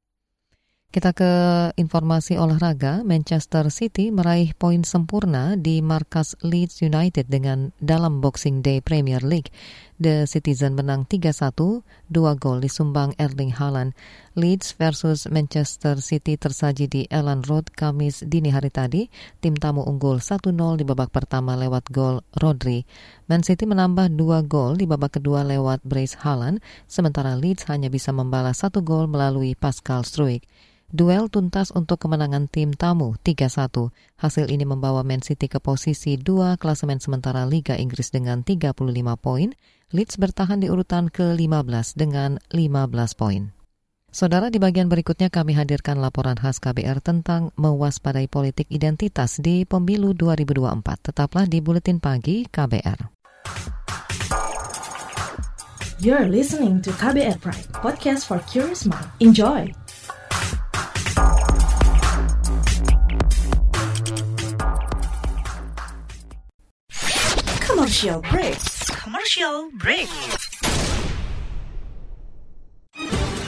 Kita 0.92 1.16
ke 1.16 1.32
informasi 1.80 2.37
olahraga, 2.37 3.00
Manchester 3.00 3.72
City 3.72 4.12
meraih 4.12 4.52
poin 4.52 4.84
sempurna 4.84 5.56
di 5.56 5.80
markas 5.80 6.37
Leeds 6.44 6.84
United 6.84 7.32
dengan 7.32 7.72
dalam 7.80 8.20
Boxing 8.20 8.61
Day 8.61 8.84
Premier 8.84 9.25
League. 9.25 9.49
The 9.96 10.28
Citizen 10.28 10.76
menang 10.76 11.08
3-1, 11.08 11.80
dua 12.12 12.37
gol 12.37 12.61
disumbang 12.61 13.16
Erling 13.16 13.56
Haaland. 13.56 13.96
Leeds 14.37 14.76
versus 14.76 15.25
Manchester 15.32 15.96
City 16.04 16.37
tersaji 16.37 16.84
di 16.92 17.08
Ellen 17.08 17.40
Road 17.40 17.72
Kamis 17.72 18.20
dini 18.28 18.52
hari 18.52 18.68
tadi. 18.68 19.08
Tim 19.40 19.56
tamu 19.56 19.88
unggul 19.88 20.20
1-0 20.20 20.52
di 20.76 20.84
babak 20.84 21.08
pertama 21.08 21.56
lewat 21.56 21.88
gol 21.88 22.20
Rodri. 22.37 22.84
Man 23.32 23.40
City 23.40 23.64
menambah 23.64 24.12
dua 24.12 24.44
gol 24.44 24.76
di 24.76 24.84
babak 24.84 25.16
kedua 25.16 25.40
lewat 25.40 25.88
Brace 25.88 26.20
Haaland, 26.20 26.61
sementara 26.84 27.32
Leeds 27.32 27.64
hanya 27.72 27.88
bisa 27.88 28.12
membalas 28.12 28.61
satu 28.61 28.84
gol 28.84 29.08
melalui 29.08 29.56
Pascal 29.56 30.04
Struijk. 30.04 30.44
Duel 30.92 31.32
tuntas 31.32 31.72
untuk 31.72 32.04
kemenangan 32.04 32.52
tim 32.52 32.76
tamu 32.76 33.16
3-1. 33.25 33.96
Hasil 34.20 34.52
ini 34.52 34.68
membawa 34.68 35.00
Man 35.00 35.25
City 35.25 35.49
ke 35.49 35.56
posisi 35.56 36.20
2 36.20 36.61
klasemen 36.61 37.00
sementara 37.00 37.49
Liga 37.49 37.80
Inggris 37.80 38.12
dengan 38.12 38.44
35 38.44 38.76
poin. 39.16 39.56
Leeds 39.88 40.20
bertahan 40.20 40.61
di 40.61 40.68
urutan 40.68 41.08
ke-15 41.08 41.96
dengan 41.96 42.37
15 42.52 43.16
poin. 43.16 43.56
Saudara, 44.12 44.52
di 44.52 44.61
bagian 44.61 44.92
berikutnya 44.92 45.32
kami 45.32 45.56
hadirkan 45.56 45.96
laporan 45.96 46.37
khas 46.37 46.61
KBR 46.61 47.00
tentang 47.00 47.56
mewaspadai 47.56 48.28
politik 48.28 48.68
identitas 48.68 49.40
di 49.40 49.64
pemilu 49.64 50.12
2024. 50.12 51.08
Tetaplah 51.08 51.49
di 51.49 51.64
Buletin 51.64 52.04
Pagi 52.04 52.44
KBR. 52.44 53.08
You're 56.04 56.28
listening 56.28 56.84
to 56.84 56.92
KBR 56.92 57.40
Pride, 57.40 57.72
podcast 57.72 58.28
for 58.28 58.44
curious 58.44 58.84
mind. 58.84 59.08
Enjoy! 59.25 59.81
Commercial 67.92 68.22
break. 68.22 68.58
Commercial 69.02 69.70
break. 69.75 70.08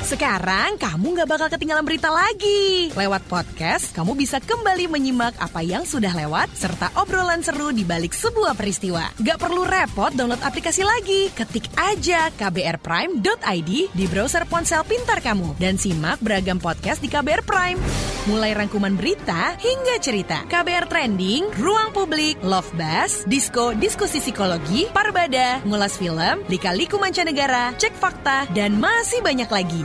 Sekarang 0.04 0.76
kamu 0.76 1.16
nggak 1.16 1.28
bakal 1.32 1.48
ketinggalan 1.48 1.80
berita 1.80 2.12
lagi. 2.12 2.92
Lewat 2.92 3.24
podcast, 3.24 3.88
kamu 3.96 4.12
bisa 4.12 4.36
kembali 4.36 4.84
menyimak 4.84 5.32
apa 5.40 5.64
yang 5.64 5.88
sudah 5.88 6.12
lewat 6.12 6.52
serta 6.52 6.92
obrolan 7.00 7.40
seru 7.40 7.72
di 7.72 7.88
balik 7.88 8.12
sebuah 8.12 8.52
peristiwa. 8.52 9.08
Gak 9.16 9.40
perlu 9.40 9.64
repot 9.64 10.12
download 10.12 10.44
aplikasi 10.44 10.84
lagi. 10.84 11.32
Ketik 11.32 11.72
aja 11.80 12.28
kbrprime.id 12.36 13.70
di 13.96 14.04
browser 14.04 14.44
ponsel 14.44 14.84
pintar 14.84 15.24
kamu 15.24 15.56
dan 15.56 15.80
simak 15.80 16.20
beragam 16.20 16.60
podcast 16.60 17.00
di 17.00 17.08
KBR 17.08 17.40
Prime. 17.40 17.80
Mulai 18.24 18.56
rangkuman 18.56 18.96
berita 18.96 19.52
hingga 19.56 20.00
cerita. 20.00 20.48
KBR 20.48 20.88
Trending, 20.88 21.44
Ruang 21.60 21.92
Publik, 21.92 22.40
Love 22.40 22.72
Buzz, 22.72 23.28
Disko, 23.28 23.76
Diskusi 23.76 24.20
Psikologi, 24.20 24.88
Parbada, 24.88 25.60
Ngulas 25.64 26.00
Film, 26.00 26.40
Lika-Liku 26.48 26.96
Mancanegara, 26.96 27.76
Cek 27.76 27.92
Fakta, 27.96 28.48
dan 28.56 28.80
masih 28.80 29.20
banyak 29.20 29.48
lagi. 29.52 29.84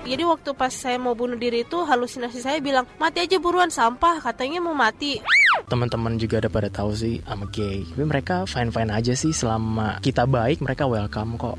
Jadi 0.00 0.26
waktu 0.26 0.50
pas 0.58 0.72
saya 0.74 0.98
mau 0.98 1.14
bunuh 1.14 1.38
diri 1.38 1.62
itu 1.62 1.78
halusinasi 1.86 2.42
saya 2.42 2.58
bilang 2.58 2.88
mati 2.98 3.22
aja 3.22 3.38
buruan 3.38 3.70
sampah 3.70 4.18
katanya 4.18 4.58
mau 4.58 4.74
mati. 4.74 5.22
Teman-teman 5.70 6.18
juga 6.18 6.42
ada 6.42 6.50
pada 6.50 6.66
tahu 6.66 6.90
sih 6.96 7.22
I'm 7.30 7.46
gay. 7.54 7.86
Tapi 7.86 8.04
mereka 8.04 8.42
fine-fine 8.48 8.90
aja 8.90 9.14
sih 9.14 9.30
selama 9.30 10.02
kita 10.02 10.26
baik 10.26 10.64
mereka 10.64 10.90
welcome 10.90 11.38
kok. 11.38 11.56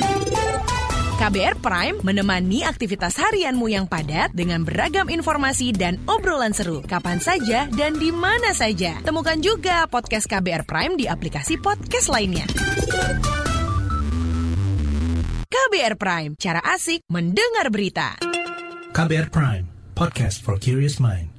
KBR 1.21 1.62
Prime 1.62 2.01
menemani 2.01 2.65
aktivitas 2.65 3.13
harianmu 3.13 3.69
yang 3.69 3.86
padat 3.86 4.33
dengan 4.33 4.65
beragam 4.65 5.05
informasi 5.05 5.69
dan 5.69 6.01
obrolan 6.10 6.50
seru 6.50 6.81
kapan 6.81 7.21
saja 7.21 7.69
dan 7.69 7.93
di 8.01 8.10
mana 8.10 8.57
saja. 8.57 8.98
Temukan 9.05 9.38
juga 9.38 9.86
podcast 9.86 10.25
KBR 10.25 10.65
Prime 10.65 10.98
di 10.98 11.05
aplikasi 11.05 11.62
podcast 11.62 12.10
lainnya. 12.10 12.50
KBR 15.62 15.94
Prime, 15.94 16.34
cara 16.41 16.58
asik 16.74 17.06
mendengar 17.06 17.70
berita. 17.70 18.18
KBR 18.98 19.30
Prime, 19.30 19.70
podcast 19.94 20.41
for 20.41 20.58
curious 20.58 20.98
mind. 20.98 21.30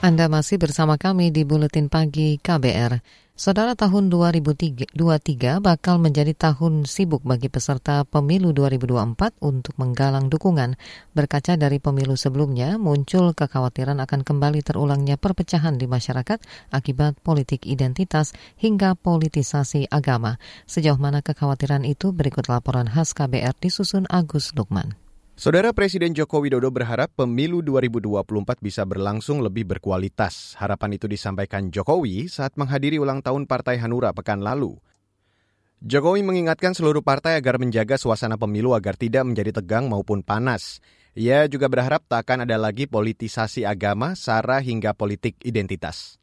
Anda 0.00 0.32
masih 0.32 0.56
bersama 0.56 0.96
kami 0.96 1.28
di 1.28 1.44
Buletin 1.44 1.92
Pagi 1.92 2.40
KBR. 2.40 3.23
Saudara 3.34 3.74
tahun 3.74 4.14
2023 4.14 4.94
bakal 5.58 5.98
menjadi 5.98 6.38
tahun 6.38 6.86
sibuk 6.86 7.26
bagi 7.26 7.50
peserta 7.50 8.06
pemilu 8.06 8.54
2024 8.54 9.42
untuk 9.42 9.74
menggalang 9.74 10.30
dukungan. 10.30 10.78
Berkaca 11.18 11.58
dari 11.58 11.82
pemilu 11.82 12.14
sebelumnya, 12.14 12.78
muncul 12.78 13.34
kekhawatiran 13.34 13.98
akan 13.98 14.22
kembali 14.22 14.62
terulangnya 14.62 15.18
perpecahan 15.18 15.74
di 15.74 15.90
masyarakat 15.90 16.38
akibat 16.70 17.18
politik 17.26 17.66
identitas 17.66 18.38
hingga 18.54 18.94
politisasi 18.94 19.90
agama. 19.90 20.38
Sejauh 20.70 21.02
mana 21.02 21.18
kekhawatiran 21.18 21.82
itu 21.82 22.14
berikut 22.14 22.46
laporan 22.46 22.86
khas 22.86 23.18
KBR 23.18 23.58
disusun 23.58 24.06
Agus 24.14 24.54
Lukman. 24.54 25.03
Saudara 25.34 25.74
Presiden 25.74 26.14
Joko 26.14 26.38
Widodo 26.38 26.70
berharap 26.70 27.10
pemilu 27.18 27.58
2024 27.58 28.62
bisa 28.62 28.86
berlangsung 28.86 29.42
lebih 29.42 29.66
berkualitas. 29.66 30.54
Harapan 30.62 30.94
itu 30.94 31.10
disampaikan 31.10 31.74
Jokowi 31.74 32.30
saat 32.30 32.54
menghadiri 32.54 33.02
ulang 33.02 33.18
tahun 33.18 33.50
Partai 33.50 33.82
Hanura 33.82 34.14
pekan 34.14 34.46
lalu. 34.46 34.78
Jokowi 35.82 36.22
mengingatkan 36.22 36.70
seluruh 36.70 37.02
partai 37.02 37.34
agar 37.34 37.58
menjaga 37.58 37.98
suasana 37.98 38.38
pemilu 38.38 38.78
agar 38.78 38.94
tidak 38.94 39.26
menjadi 39.26 39.58
tegang 39.58 39.90
maupun 39.90 40.22
panas. 40.22 40.78
Ia 41.18 41.50
juga 41.50 41.66
berharap 41.66 42.06
tak 42.06 42.30
akan 42.30 42.46
ada 42.46 42.54
lagi 42.54 42.86
politisasi 42.86 43.66
agama, 43.66 44.14
sara 44.14 44.62
hingga 44.62 44.94
politik 44.94 45.42
identitas. 45.42 46.14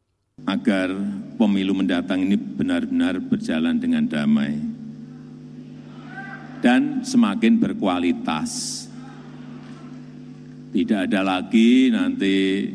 Agar 0.47 0.87
pemilu 1.35 1.75
mendatang 1.75 2.23
ini 2.31 2.39
benar-benar 2.39 3.19
berjalan 3.19 3.75
dengan 3.75 4.07
damai 4.07 4.55
dan 6.63 7.03
semakin 7.03 7.59
berkualitas 7.59 8.87
tidak 10.71 11.11
ada 11.11 11.21
lagi 11.21 11.91
nanti 11.91 12.67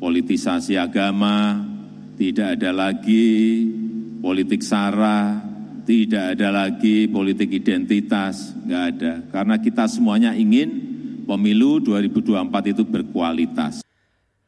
politisasi 0.00 0.80
agama, 0.80 1.60
tidak 2.16 2.56
ada 2.56 2.72
lagi 2.72 3.28
politik 4.24 4.64
sara, 4.64 5.40
tidak 5.84 6.36
ada 6.36 6.48
lagi 6.48 7.06
politik 7.06 7.52
identitas, 7.52 8.56
nggak 8.64 8.84
ada. 8.96 9.12
Karena 9.30 9.56
kita 9.60 9.84
semuanya 9.86 10.32
ingin 10.32 10.68
pemilu 11.28 11.78
2024 11.84 12.72
itu 12.72 12.82
berkualitas. 12.88 13.84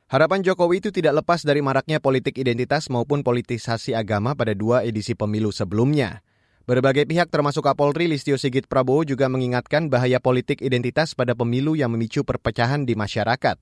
Harapan 0.09 0.41
Jokowi 0.41 0.81
itu 0.81 0.89
tidak 0.89 1.21
lepas 1.21 1.45
dari 1.45 1.61
maraknya 1.61 2.01
politik 2.01 2.41
identitas 2.41 2.89
maupun 2.89 3.21
politisasi 3.21 3.93
agama 3.93 4.33
pada 4.33 4.57
dua 4.57 4.81
edisi 4.81 5.13
pemilu 5.13 5.53
sebelumnya. 5.53 6.25
Berbagai 6.69 7.09
pihak 7.09 7.33
termasuk 7.33 7.65
Kapolri 7.65 8.13
Listio 8.13 8.37
Sigit 8.37 8.69
Prabowo 8.69 9.01
juga 9.01 9.25
mengingatkan 9.33 9.89
bahaya 9.89 10.21
politik 10.21 10.61
identitas 10.61 11.17
pada 11.17 11.33
pemilu 11.33 11.73
yang 11.73 11.89
memicu 11.89 12.29
perpecahan 12.29 12.85
di 12.85 12.93
masyarakat. 12.93 13.57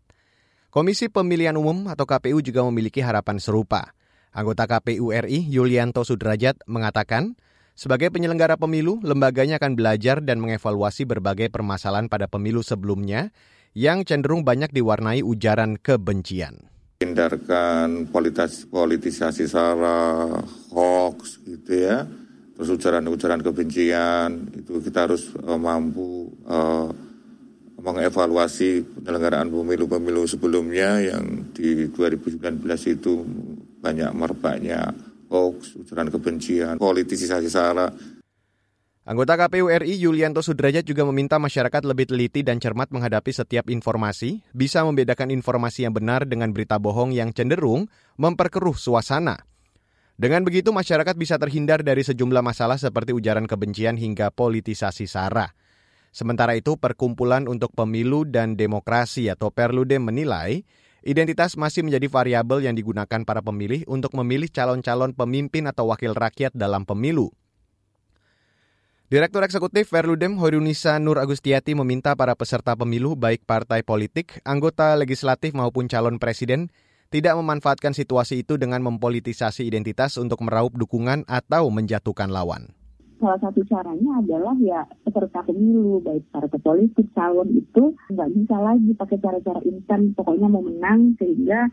Komisi 0.74 1.06
Pemilihan 1.06 1.54
Umum 1.54 1.86
atau 1.86 2.02
KPU 2.02 2.42
juga 2.42 2.66
memiliki 2.66 2.98
harapan 2.98 3.38
serupa. 3.38 3.94
Anggota 4.34 4.66
KPU 4.66 5.14
RI 5.14 5.38
Yulianto 5.46 6.02
Sudrajat 6.02 6.58
mengatakan, 6.66 7.38
sebagai 7.78 8.10
penyelenggara 8.10 8.58
pemilu, 8.58 8.98
lembaganya 9.06 9.62
akan 9.62 9.78
belajar 9.78 10.18
dan 10.18 10.42
mengevaluasi 10.42 11.06
berbagai 11.06 11.46
permasalahan 11.54 12.10
pada 12.10 12.26
pemilu 12.26 12.66
sebelumnya 12.66 13.30
yang 13.70 14.02
cenderung 14.02 14.42
banyak 14.42 14.74
diwarnai 14.74 15.22
ujaran 15.22 15.78
kebencian. 15.78 16.74
Hindarkan 16.98 18.10
politis 18.10 18.66
politisasi 18.66 19.46
sara, 19.46 20.26
hoax 20.74 21.38
gitu 21.46 21.86
ya 21.86 22.25
terus 22.56 22.72
ujaran-ujaran 22.72 23.44
kebencian 23.44 24.48
itu 24.56 24.80
kita 24.80 25.04
harus 25.04 25.28
uh, 25.44 25.60
mampu 25.60 26.32
uh, 26.48 26.88
mengevaluasi 27.76 28.82
penyelenggaraan 28.98 29.52
pemilu-pemilu 29.52 30.24
sebelumnya 30.24 30.98
yang 31.04 31.52
di 31.52 31.92
2019 31.92 32.40
itu 32.90 33.22
banyak 33.78 34.10
merebaknya 34.16 34.90
hoax, 35.28 35.76
ujaran 35.78 36.10
kebencian, 36.10 36.74
politisasi 36.80 37.46
sara. 37.52 37.92
Anggota 39.06 39.38
KPU 39.38 39.70
RI 39.70 40.02
Yulianto 40.02 40.42
Sudrajat 40.42 40.82
juga 40.82 41.06
meminta 41.06 41.38
masyarakat 41.38 41.86
lebih 41.86 42.10
teliti 42.10 42.42
dan 42.42 42.58
cermat 42.58 42.90
menghadapi 42.90 43.30
setiap 43.30 43.70
informasi, 43.70 44.42
bisa 44.50 44.82
membedakan 44.82 45.30
informasi 45.30 45.86
yang 45.86 45.94
benar 45.94 46.26
dengan 46.26 46.50
berita 46.50 46.74
bohong 46.82 47.14
yang 47.14 47.30
cenderung 47.30 47.86
memperkeruh 48.18 48.74
suasana. 48.74 49.46
Dengan 50.16 50.48
begitu 50.48 50.72
masyarakat 50.72 51.12
bisa 51.12 51.37
terhindar 51.37 51.85
dari 51.85 52.00
sejumlah 52.00 52.40
masalah 52.40 52.81
seperti 52.81 53.12
ujaran 53.12 53.44
kebencian 53.44 54.00
hingga 54.00 54.33
politisasi 54.33 55.05
SARA. 55.05 55.52
Sementara 56.09 56.57
itu, 56.57 56.81
Perkumpulan 56.81 57.44
untuk 57.44 57.76
Pemilu 57.76 58.24
dan 58.24 58.57
Demokrasi 58.57 59.29
atau 59.29 59.52
Perludem 59.52 60.09
menilai 60.09 60.64
identitas 61.05 61.61
masih 61.61 61.85
menjadi 61.85 62.09
variabel 62.09 62.64
yang 62.64 62.72
digunakan 62.72 63.29
para 63.29 63.44
pemilih 63.44 63.85
untuk 63.85 64.16
memilih 64.16 64.48
calon-calon 64.48 65.12
pemimpin 65.12 65.68
atau 65.68 65.92
wakil 65.92 66.16
rakyat 66.16 66.57
dalam 66.57 66.88
pemilu. 66.88 67.29
Direktur 69.12 69.44
Eksekutif 69.44 69.92
Perludem 69.92 70.40
Horunisa 70.40 70.96
Nur 70.96 71.20
Agustiati 71.20 71.76
meminta 71.76 72.16
para 72.16 72.33
peserta 72.35 72.72
pemilu 72.72 73.14
baik 73.14 73.44
partai 73.44 73.85
politik, 73.85 74.40
anggota 74.48 74.96
legislatif 74.96 75.52
maupun 75.52 75.87
calon 75.92 76.16
presiden 76.16 76.72
tidak 77.16 77.40
memanfaatkan 77.40 77.96
situasi 77.96 78.44
itu 78.44 78.61
dengan 78.61 78.85
mempolitisasi 78.85 79.64
identitas 79.64 80.20
untuk 80.20 80.44
meraup 80.44 80.76
dukungan 80.76 81.24
atau 81.24 81.72
menjatuhkan 81.72 82.29
lawan. 82.29 82.76
Salah 83.16 83.40
satu 83.40 83.64
caranya 83.64 84.20
adalah 84.20 84.52
ya 84.61 84.85
peserta 85.00 85.40
pemilu, 85.48 86.05
baik 86.05 86.29
partai 86.29 86.61
politik, 86.61 87.09
calon 87.16 87.48
itu 87.57 87.96
nggak 88.12 88.29
bisa 88.37 88.57
lagi 88.61 88.92
pakai 88.92 89.16
cara-cara 89.24 89.61
instan, 89.64 90.12
pokoknya 90.12 90.52
mau 90.52 90.61
menang 90.61 91.16
sehingga 91.16 91.72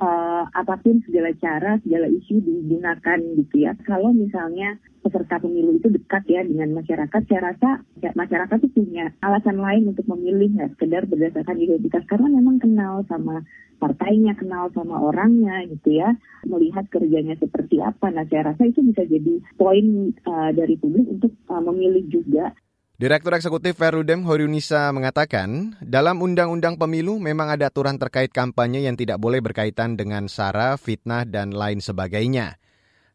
uh, 0.00 0.44
apa 0.50 0.74
pun 0.80 0.98
segala 1.04 1.30
cara, 1.36 1.76
segala 1.84 2.08
isu 2.08 2.40
digunakan 2.40 3.18
gitu 3.36 3.54
ya. 3.68 3.76
Kalau 3.84 4.10
misalnya 4.16 4.80
peserta 5.00 5.40
pemilu 5.40 5.80
itu 5.80 5.88
dekat 5.92 6.24
ya 6.28 6.44
dengan 6.44 6.76
masyarakat, 6.76 7.20
saya 7.28 7.40
rasa 7.52 7.84
ya, 8.00 8.10
masyarakat 8.16 8.58
itu 8.64 8.68
punya 8.84 9.12
alasan 9.24 9.60
lain 9.60 9.92
untuk 9.92 10.04
memilih 10.08 10.56
nggak 10.56 10.76
sekedar 10.76 11.04
berdasarkan 11.08 11.56
identitas 11.60 12.04
karena 12.08 12.28
memang 12.32 12.60
kenal 12.60 13.04
sama 13.08 13.44
partainya, 13.80 14.36
kenal 14.36 14.68
sama 14.76 15.00
orangnya 15.00 15.64
gitu 15.68 16.00
ya, 16.00 16.12
melihat 16.44 16.84
kerjanya 16.92 17.36
seperti 17.40 17.80
apa. 17.80 18.12
Nah 18.12 18.28
saya 18.28 18.52
rasa 18.52 18.68
itu 18.68 18.84
bisa 18.84 19.08
jadi 19.08 19.40
poin 19.56 20.12
uh, 20.28 20.50
dari 20.52 20.76
publik 20.76 21.08
untuk 21.08 21.32
uh, 21.48 21.62
memilih 21.64 22.04
juga. 22.12 22.52
Direktur 23.00 23.32
Eksekutif 23.32 23.80
Perudem 23.80 24.28
Horunisa 24.28 24.92
mengatakan, 24.92 25.72
dalam 25.80 26.20
Undang-Undang 26.20 26.76
Pemilu 26.76 27.16
memang 27.16 27.48
ada 27.48 27.72
aturan 27.72 27.96
terkait 27.96 28.28
kampanye 28.28 28.84
yang 28.84 28.92
tidak 28.92 29.16
boleh 29.16 29.40
berkaitan 29.40 29.96
dengan 29.96 30.28
sara, 30.28 30.76
fitnah, 30.76 31.24
dan 31.24 31.56
lain 31.56 31.80
sebagainya. 31.80 32.60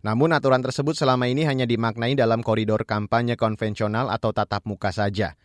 Namun 0.01 0.33
aturan 0.33 0.65
tersebut 0.65 0.97
selama 0.97 1.29
ini 1.29 1.45
hanya 1.45 1.69
dimaknai 1.69 2.17
dalam 2.17 2.41
koridor 2.41 2.81
kampanye 2.81 3.37
konvensional 3.37 4.09
atau 4.09 4.33
tatap 4.33 4.65
muka 4.65 4.89
saja. 4.89 5.37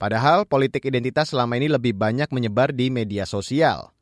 Padahal 0.00 0.48
politik 0.48 0.88
identitas 0.88 1.28
selama 1.28 1.60
ini 1.60 1.68
lebih 1.68 1.92
banyak 1.92 2.32
menyebar 2.32 2.72
di 2.72 2.88
media 2.88 3.28
sosial. 3.28 3.92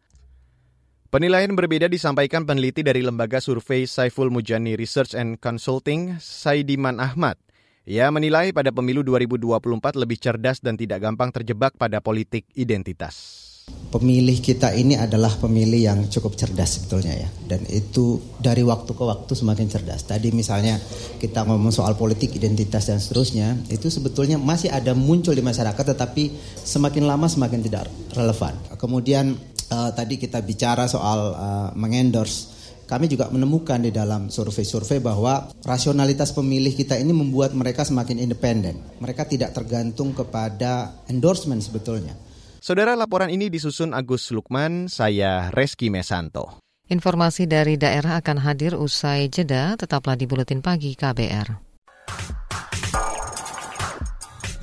Penilaian 1.11 1.51
berbeda 1.51 1.91
disampaikan 1.91 2.47
peneliti 2.47 2.87
dari 2.87 3.03
lembaga 3.03 3.43
survei 3.43 3.91
Saiful 3.91 4.31
Mujani 4.31 4.79
Research 4.79 5.19
and 5.19 5.43
Consulting, 5.43 6.15
Saidiman 6.23 7.03
Ahmad. 7.03 7.43
Ia 7.91 8.07
menilai 8.15 8.55
pada 8.55 8.71
pemilu 8.71 9.03
2024 9.03 9.99
lebih 9.99 10.15
cerdas 10.23 10.63
dan 10.63 10.79
tidak 10.79 11.03
gampang 11.03 11.35
terjebak 11.35 11.75
pada 11.75 11.99
politik 11.99 12.47
identitas. 12.55 13.43
Pemilih 13.91 14.39
kita 14.39 14.71
ini 14.79 14.95
adalah 14.95 15.35
pemilih 15.35 15.91
yang 15.91 15.99
cukup 16.07 16.39
cerdas 16.39 16.79
sebetulnya 16.79 17.19
ya. 17.19 17.27
Dan 17.51 17.67
itu 17.67 18.23
dari 18.39 18.63
waktu 18.63 18.95
ke 18.95 19.03
waktu 19.03 19.35
semakin 19.35 19.67
cerdas. 19.67 20.07
Tadi 20.07 20.31
misalnya 20.31 20.79
kita 21.19 21.43
ngomong 21.43 21.75
soal 21.75 21.99
politik 21.99 22.31
identitas 22.31 22.87
dan 22.87 23.03
seterusnya, 23.03 23.59
itu 23.67 23.91
sebetulnya 23.91 24.39
masih 24.39 24.71
ada 24.71 24.95
muncul 24.95 25.35
di 25.35 25.43
masyarakat 25.43 25.83
tetapi 25.83 26.31
semakin 26.63 27.11
lama 27.11 27.27
semakin 27.27 27.59
tidak 27.59 27.91
relevan. 28.15 28.55
Kemudian 28.79 29.35
uh, 29.75 29.91
tadi 29.91 30.15
kita 30.15 30.39
bicara 30.47 30.87
soal 30.87 31.35
uh, 31.35 31.69
mengendorse 31.75 32.60
kami 32.91 33.07
juga 33.07 33.31
menemukan 33.31 33.79
di 33.79 33.95
dalam 33.95 34.35
survei-survei 34.35 34.99
bahwa 34.99 35.47
rasionalitas 35.63 36.35
pemilih 36.35 36.75
kita 36.75 36.99
ini 36.99 37.15
membuat 37.15 37.55
mereka 37.55 37.87
semakin 37.87 38.19
independen. 38.19 38.83
Mereka 38.99 39.31
tidak 39.31 39.55
tergantung 39.55 40.11
kepada 40.11 40.99
endorsement 41.07 41.63
sebetulnya. 41.63 42.19
Saudara 42.59 42.99
laporan 42.99 43.31
ini 43.31 43.47
disusun 43.47 43.95
Agus 43.95 44.35
Lukman, 44.35 44.91
saya 44.91 45.55
Reski 45.55 45.87
Mesanto. 45.87 46.59
Informasi 46.91 47.47
dari 47.47 47.79
daerah 47.79 48.19
akan 48.19 48.43
hadir 48.43 48.75
usai 48.75 49.31
jeda, 49.31 49.79
tetaplah 49.79 50.19
di 50.19 50.27
Buletin 50.27 50.59
Pagi 50.59 50.99
KBR. 50.99 51.71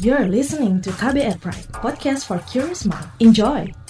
You're 0.03 0.27
listening 0.27 0.83
to 0.83 0.91
KBR 0.93 1.39
Pride, 1.39 1.71
podcast 1.79 2.27
for 2.27 2.43
curious 2.45 2.83
mind. 2.83 3.07
Enjoy! 3.23 3.86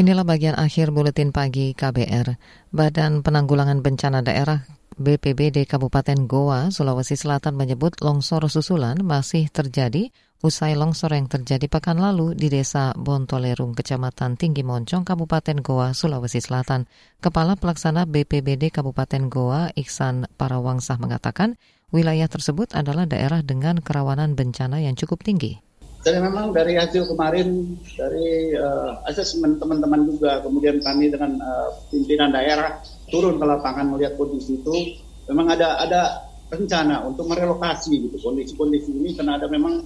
Inilah 0.00 0.24
bagian 0.24 0.56
akhir 0.56 0.96
buletin 0.96 1.28
pagi 1.28 1.76
KBR. 1.76 2.40
Badan 2.72 3.20
Penanggulangan 3.20 3.84
Bencana 3.84 4.24
Daerah 4.24 4.64
BPBD 4.96 5.68
Kabupaten 5.68 6.24
Goa, 6.24 6.72
Sulawesi 6.72 7.20
Selatan 7.20 7.52
menyebut 7.52 8.00
longsor 8.00 8.48
susulan 8.48 8.96
masih 9.04 9.52
terjadi 9.52 10.08
usai 10.40 10.72
longsor 10.72 11.12
yang 11.12 11.28
terjadi 11.28 11.68
pekan 11.68 12.00
lalu 12.00 12.32
di 12.32 12.48
Desa 12.48 12.96
Bontolerung, 12.96 13.76
Kecamatan 13.76 14.40
Tinggi 14.40 14.64
Moncong, 14.64 15.04
Kabupaten 15.04 15.60
Goa, 15.60 15.92
Sulawesi 15.92 16.40
Selatan. 16.40 16.88
Kepala 17.20 17.60
Pelaksana 17.60 18.08
BPBD 18.08 18.72
Kabupaten 18.72 19.28
Goa, 19.28 19.68
Iksan 19.76 20.32
Parawangsah 20.40 20.96
mengatakan, 20.96 21.60
wilayah 21.92 22.24
tersebut 22.24 22.72
adalah 22.72 23.04
daerah 23.04 23.44
dengan 23.44 23.84
kerawanan 23.84 24.32
bencana 24.32 24.80
yang 24.80 24.96
cukup 24.96 25.20
tinggi. 25.20 25.60
Jadi 26.00 26.16
memang 26.16 26.56
dari 26.56 26.80
hasil 26.80 27.12
kemarin 27.12 27.76
dari 27.92 28.56
uh, 28.56 29.04
asesmen 29.04 29.60
teman-teman 29.60 30.08
juga, 30.08 30.40
kemudian 30.40 30.80
kami 30.80 31.12
dengan 31.12 31.36
uh, 31.36 31.68
pimpinan 31.92 32.32
daerah 32.32 32.80
turun 33.12 33.36
ke 33.36 33.44
lapangan 33.44 33.84
melihat 33.92 34.16
kondisi 34.16 34.56
itu, 34.56 34.96
memang 35.28 35.52
ada 35.52 35.76
ada 35.76 36.24
rencana 36.48 37.04
untuk 37.04 37.28
merelokasi 37.28 38.08
gitu. 38.08 38.16
Kondisi-kondisi 38.16 38.96
ini 38.96 39.12
karena 39.12 39.36
ada 39.36 39.44
memang 39.52 39.84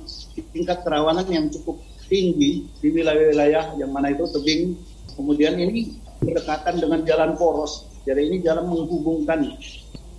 tingkat 0.54 0.86
kerawanan 0.86 1.26
yang 1.26 1.50
cukup 1.50 1.82
tinggi 2.06 2.62
di 2.78 2.88
wilayah-wilayah 2.94 3.74
yang 3.82 3.90
mana 3.90 4.14
itu 4.14 4.22
tebing, 4.38 4.78
kemudian 5.18 5.58
ini 5.58 5.98
berdekatan 6.22 6.78
dengan 6.78 7.02
jalan 7.02 7.34
poros, 7.34 7.90
jadi 8.06 8.22
ini 8.22 8.38
jalan 8.38 8.70
menghubungkan 8.70 9.50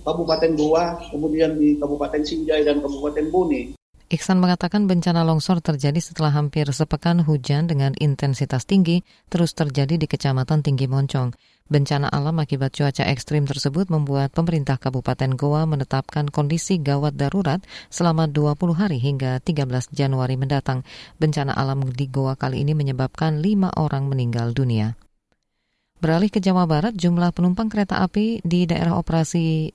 Kabupaten 0.04 0.52
Goa, 0.60 1.00
kemudian 1.08 1.56
di 1.56 1.80
Kabupaten 1.80 2.20
Sinjai 2.20 2.68
dan 2.68 2.84
Kabupaten 2.84 3.26
Bone. 3.32 3.85
Iksan 4.06 4.38
mengatakan 4.38 4.86
bencana 4.86 5.26
longsor 5.26 5.58
terjadi 5.58 5.98
setelah 5.98 6.30
hampir 6.30 6.62
sepekan 6.70 7.26
hujan 7.26 7.66
dengan 7.66 7.90
intensitas 7.98 8.62
tinggi 8.62 9.02
terus 9.26 9.50
terjadi 9.50 9.98
di 9.98 10.06
Kecamatan 10.06 10.62
Tinggi 10.62 10.86
Moncong. 10.86 11.34
Bencana 11.66 12.06
alam 12.14 12.38
akibat 12.38 12.70
cuaca 12.70 13.02
ekstrim 13.02 13.50
tersebut 13.50 13.90
membuat 13.90 14.30
pemerintah 14.30 14.78
Kabupaten 14.78 15.34
Goa 15.34 15.66
menetapkan 15.66 16.30
kondisi 16.30 16.78
gawat 16.78 17.18
darurat 17.18 17.58
selama 17.90 18.30
20 18.30 18.78
hari 18.78 19.02
hingga 19.02 19.42
13 19.42 19.90
Januari 19.90 20.38
mendatang. 20.38 20.86
Bencana 21.18 21.50
alam 21.58 21.82
di 21.90 22.06
Goa 22.06 22.38
kali 22.38 22.62
ini 22.62 22.78
menyebabkan 22.78 23.42
lima 23.42 23.74
orang 23.74 24.06
meninggal 24.06 24.54
dunia. 24.54 24.94
Beralih 25.98 26.30
ke 26.30 26.38
Jawa 26.38 26.70
Barat, 26.70 26.94
jumlah 26.94 27.34
penumpang 27.34 27.66
kereta 27.66 27.98
api 27.98 28.38
di 28.46 28.70
daerah 28.70 28.94
operasi 28.94 29.74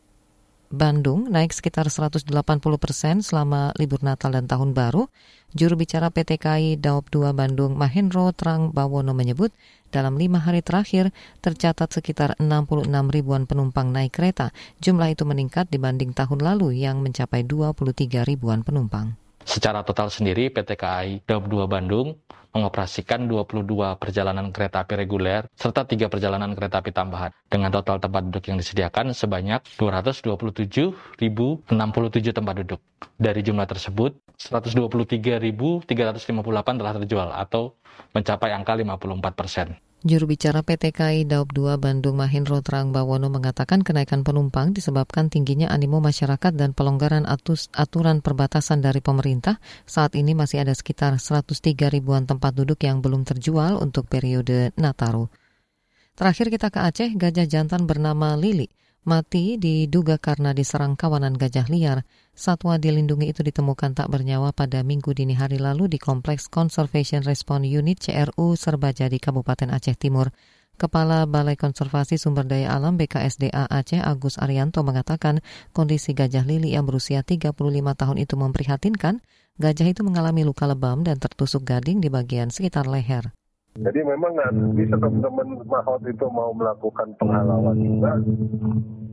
Bandung 0.72 1.28
naik 1.28 1.52
sekitar 1.52 1.92
180 1.92 2.32
persen 2.80 3.20
selama 3.20 3.76
libur 3.76 4.00
Natal 4.08 4.32
dan 4.32 4.48
Tahun 4.48 4.72
Baru. 4.72 5.12
Juru 5.52 5.76
bicara 5.76 6.08
PT 6.08 6.40
KAI 6.40 6.80
Daop 6.80 7.12
2 7.12 7.36
Bandung 7.36 7.76
Mahendro 7.76 8.32
Trang 8.32 8.72
Bawono 8.72 9.12
menyebut 9.12 9.52
dalam 9.92 10.16
lima 10.16 10.40
hari 10.40 10.64
terakhir 10.64 11.12
tercatat 11.44 11.92
sekitar 11.92 12.40
66 12.40 12.88
ribuan 12.88 13.44
penumpang 13.52 13.92
naik 13.92 14.16
kereta. 14.16 14.56
Jumlah 14.80 15.12
itu 15.12 15.28
meningkat 15.28 15.68
dibanding 15.68 16.16
tahun 16.16 16.40
lalu 16.40 16.80
yang 16.80 17.04
mencapai 17.04 17.44
23 17.44 18.24
ribuan 18.24 18.64
penumpang. 18.64 19.20
Secara 19.52 19.84
total 19.84 20.08
sendiri 20.08 20.48
PT 20.48 20.80
KAI 20.80 21.28
Daop 21.28 21.52
2 21.52 21.68
Bandung 21.68 22.16
mengoperasikan 22.56 23.28
22 23.28 23.68
perjalanan 24.00 24.48
kereta 24.56 24.88
api 24.88 25.04
reguler 25.04 25.44
serta 25.60 25.84
tiga 25.84 26.08
perjalanan 26.08 26.56
kereta 26.56 26.80
api 26.80 26.96
tambahan 26.96 27.36
dengan 27.52 27.68
total 27.68 28.00
tempat 28.00 28.32
duduk 28.32 28.48
yang 28.48 28.56
disediakan 28.56 29.12
sebanyak 29.12 29.60
227.067 29.76 31.68
tempat 32.32 32.56
duduk. 32.64 32.80
Dari 33.20 33.44
jumlah 33.44 33.68
tersebut, 33.68 34.16
123.358 34.40 36.80
telah 36.80 36.94
terjual 37.04 37.30
atau 37.36 37.76
mencapai 38.16 38.56
angka 38.56 38.80
54 38.80 39.36
persen. 39.36 39.76
Juru 40.02 40.34
bicara 40.34 40.66
PT 40.66 40.98
KAI 40.98 41.30
Daop 41.30 41.54
2 41.54 41.78
Bandung 41.78 42.18
Mahendro 42.18 42.58
Terang 42.66 42.90
Bawono 42.90 43.30
mengatakan 43.30 43.86
kenaikan 43.86 44.26
penumpang 44.26 44.74
disebabkan 44.74 45.30
tingginya 45.30 45.70
animo 45.70 46.02
masyarakat 46.02 46.58
dan 46.58 46.74
pelonggaran 46.74 47.30
atus, 47.30 47.70
aturan 47.70 48.26
perbatasan 48.26 48.82
dari 48.82 48.98
pemerintah. 48.98 49.62
Saat 49.86 50.18
ini 50.18 50.34
masih 50.34 50.66
ada 50.66 50.74
sekitar 50.74 51.22
103 51.22 51.94
ribuan 51.94 52.26
tempat 52.26 52.50
duduk 52.58 52.82
yang 52.82 53.06
belum 53.06 53.30
terjual 53.30 53.78
untuk 53.78 54.10
periode 54.10 54.74
Nataru. 54.74 55.30
Terakhir 56.18 56.50
kita 56.50 56.74
ke 56.74 56.82
Aceh, 56.82 57.10
gajah 57.14 57.46
jantan 57.46 57.86
bernama 57.86 58.34
Lili 58.34 58.81
mati 59.02 59.58
diduga 59.58 60.22
karena 60.22 60.54
diserang 60.54 60.94
kawanan 60.94 61.34
gajah 61.34 61.66
liar. 61.68 62.06
Satwa 62.32 62.78
dilindungi 62.78 63.34
itu 63.34 63.42
ditemukan 63.42 63.98
tak 63.98 64.08
bernyawa 64.14 64.54
pada 64.54 64.86
minggu 64.86 65.12
dini 65.12 65.34
hari 65.34 65.58
lalu 65.58 65.90
di 65.90 65.98
Kompleks 65.98 66.48
Conservation 66.48 67.26
Response 67.26 67.66
Unit 67.66 67.98
CRU 68.00 68.54
Serbaja 68.54 69.10
di 69.10 69.18
Kabupaten 69.18 69.74
Aceh 69.74 69.98
Timur. 69.98 70.30
Kepala 70.78 71.30
Balai 71.30 71.58
Konservasi 71.60 72.18
Sumber 72.18 72.48
Daya 72.48 72.74
Alam 72.74 72.98
BKSDA 72.98 73.70
Aceh 73.70 74.02
Agus 74.02 74.42
Arianto 74.42 74.82
mengatakan 74.82 75.46
kondisi 75.76 76.18
gajah 76.18 76.42
lili 76.42 76.74
yang 76.74 76.90
berusia 76.90 77.22
35 77.22 77.54
tahun 77.98 78.18
itu 78.18 78.34
memprihatinkan. 78.38 79.22
Gajah 79.62 79.88
itu 79.94 80.02
mengalami 80.02 80.42
luka 80.42 80.66
lebam 80.66 81.06
dan 81.06 81.22
tertusuk 81.22 81.68
gading 81.68 82.02
di 82.02 82.10
bagian 82.10 82.50
sekitar 82.50 82.90
leher. 82.90 83.30
Jadi 83.72 84.00
memang 84.04 84.36
bisa 84.76 85.00
teman-teman 85.00 85.64
Mahot 85.64 86.04
itu 86.04 86.28
mau 86.28 86.52
melakukan 86.52 87.08
penghalauan 87.16 87.80
juga 87.80 88.20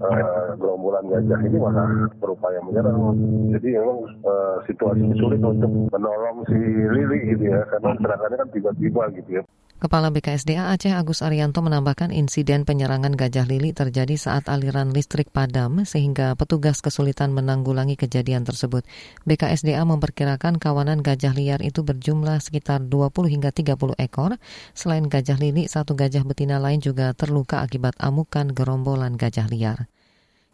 uh, 0.03 0.51
gerombolan 0.59 1.07
gajah 1.07 1.41
ini 1.47 1.59
malah 1.63 2.11
berupaya 2.19 2.59
menyerang. 2.67 3.15
Jadi 3.55 3.79
memang 3.79 3.99
uh, 4.27 4.59
situasi 4.67 5.15
sulit 5.19 5.39
untuk 5.39 5.71
menolong 5.95 6.43
si 6.51 6.59
Lili 6.91 7.35
gitu 7.35 7.55
ya 7.55 7.63
karena 7.71 7.95
serangannya 8.03 8.37
kan 8.43 8.49
tiba-tiba 8.51 9.03
gitu 9.15 9.31
ya. 9.39 9.43
Kepala 9.79 10.11
BKSDA 10.11 10.75
Aceh 10.75 10.91
Agus 10.91 11.23
Arianto 11.23 11.63
menambahkan 11.63 12.11
insiden 12.11 12.67
penyerangan 12.67 13.15
gajah 13.15 13.47
lili 13.47 13.71
terjadi 13.71 14.19
saat 14.19 14.51
aliran 14.51 14.91
listrik 14.91 15.31
padam 15.31 15.87
sehingga 15.87 16.35
petugas 16.35 16.83
kesulitan 16.83 17.31
menanggulangi 17.31 17.95
kejadian 17.95 18.43
tersebut. 18.43 18.83
BKSDA 19.23 19.79
memperkirakan 19.87 20.59
kawanan 20.59 20.99
gajah 20.99 21.31
liar 21.31 21.63
itu 21.63 21.87
berjumlah 21.87 22.43
sekitar 22.43 22.91
20 22.91 23.31
hingga 23.31 23.55
30 23.55 23.79
ekor. 24.03 24.35
Selain 24.75 25.07
gajah 25.07 25.39
lili, 25.39 25.71
satu 25.71 25.95
gajah 25.95 26.27
betina 26.27 26.59
lain 26.59 26.83
juga 26.83 27.15
terluka 27.15 27.63
akibat 27.63 27.95
amukan 28.03 28.51
gerombolan 28.51 29.15
gajah 29.15 29.47
liar. 29.47 29.87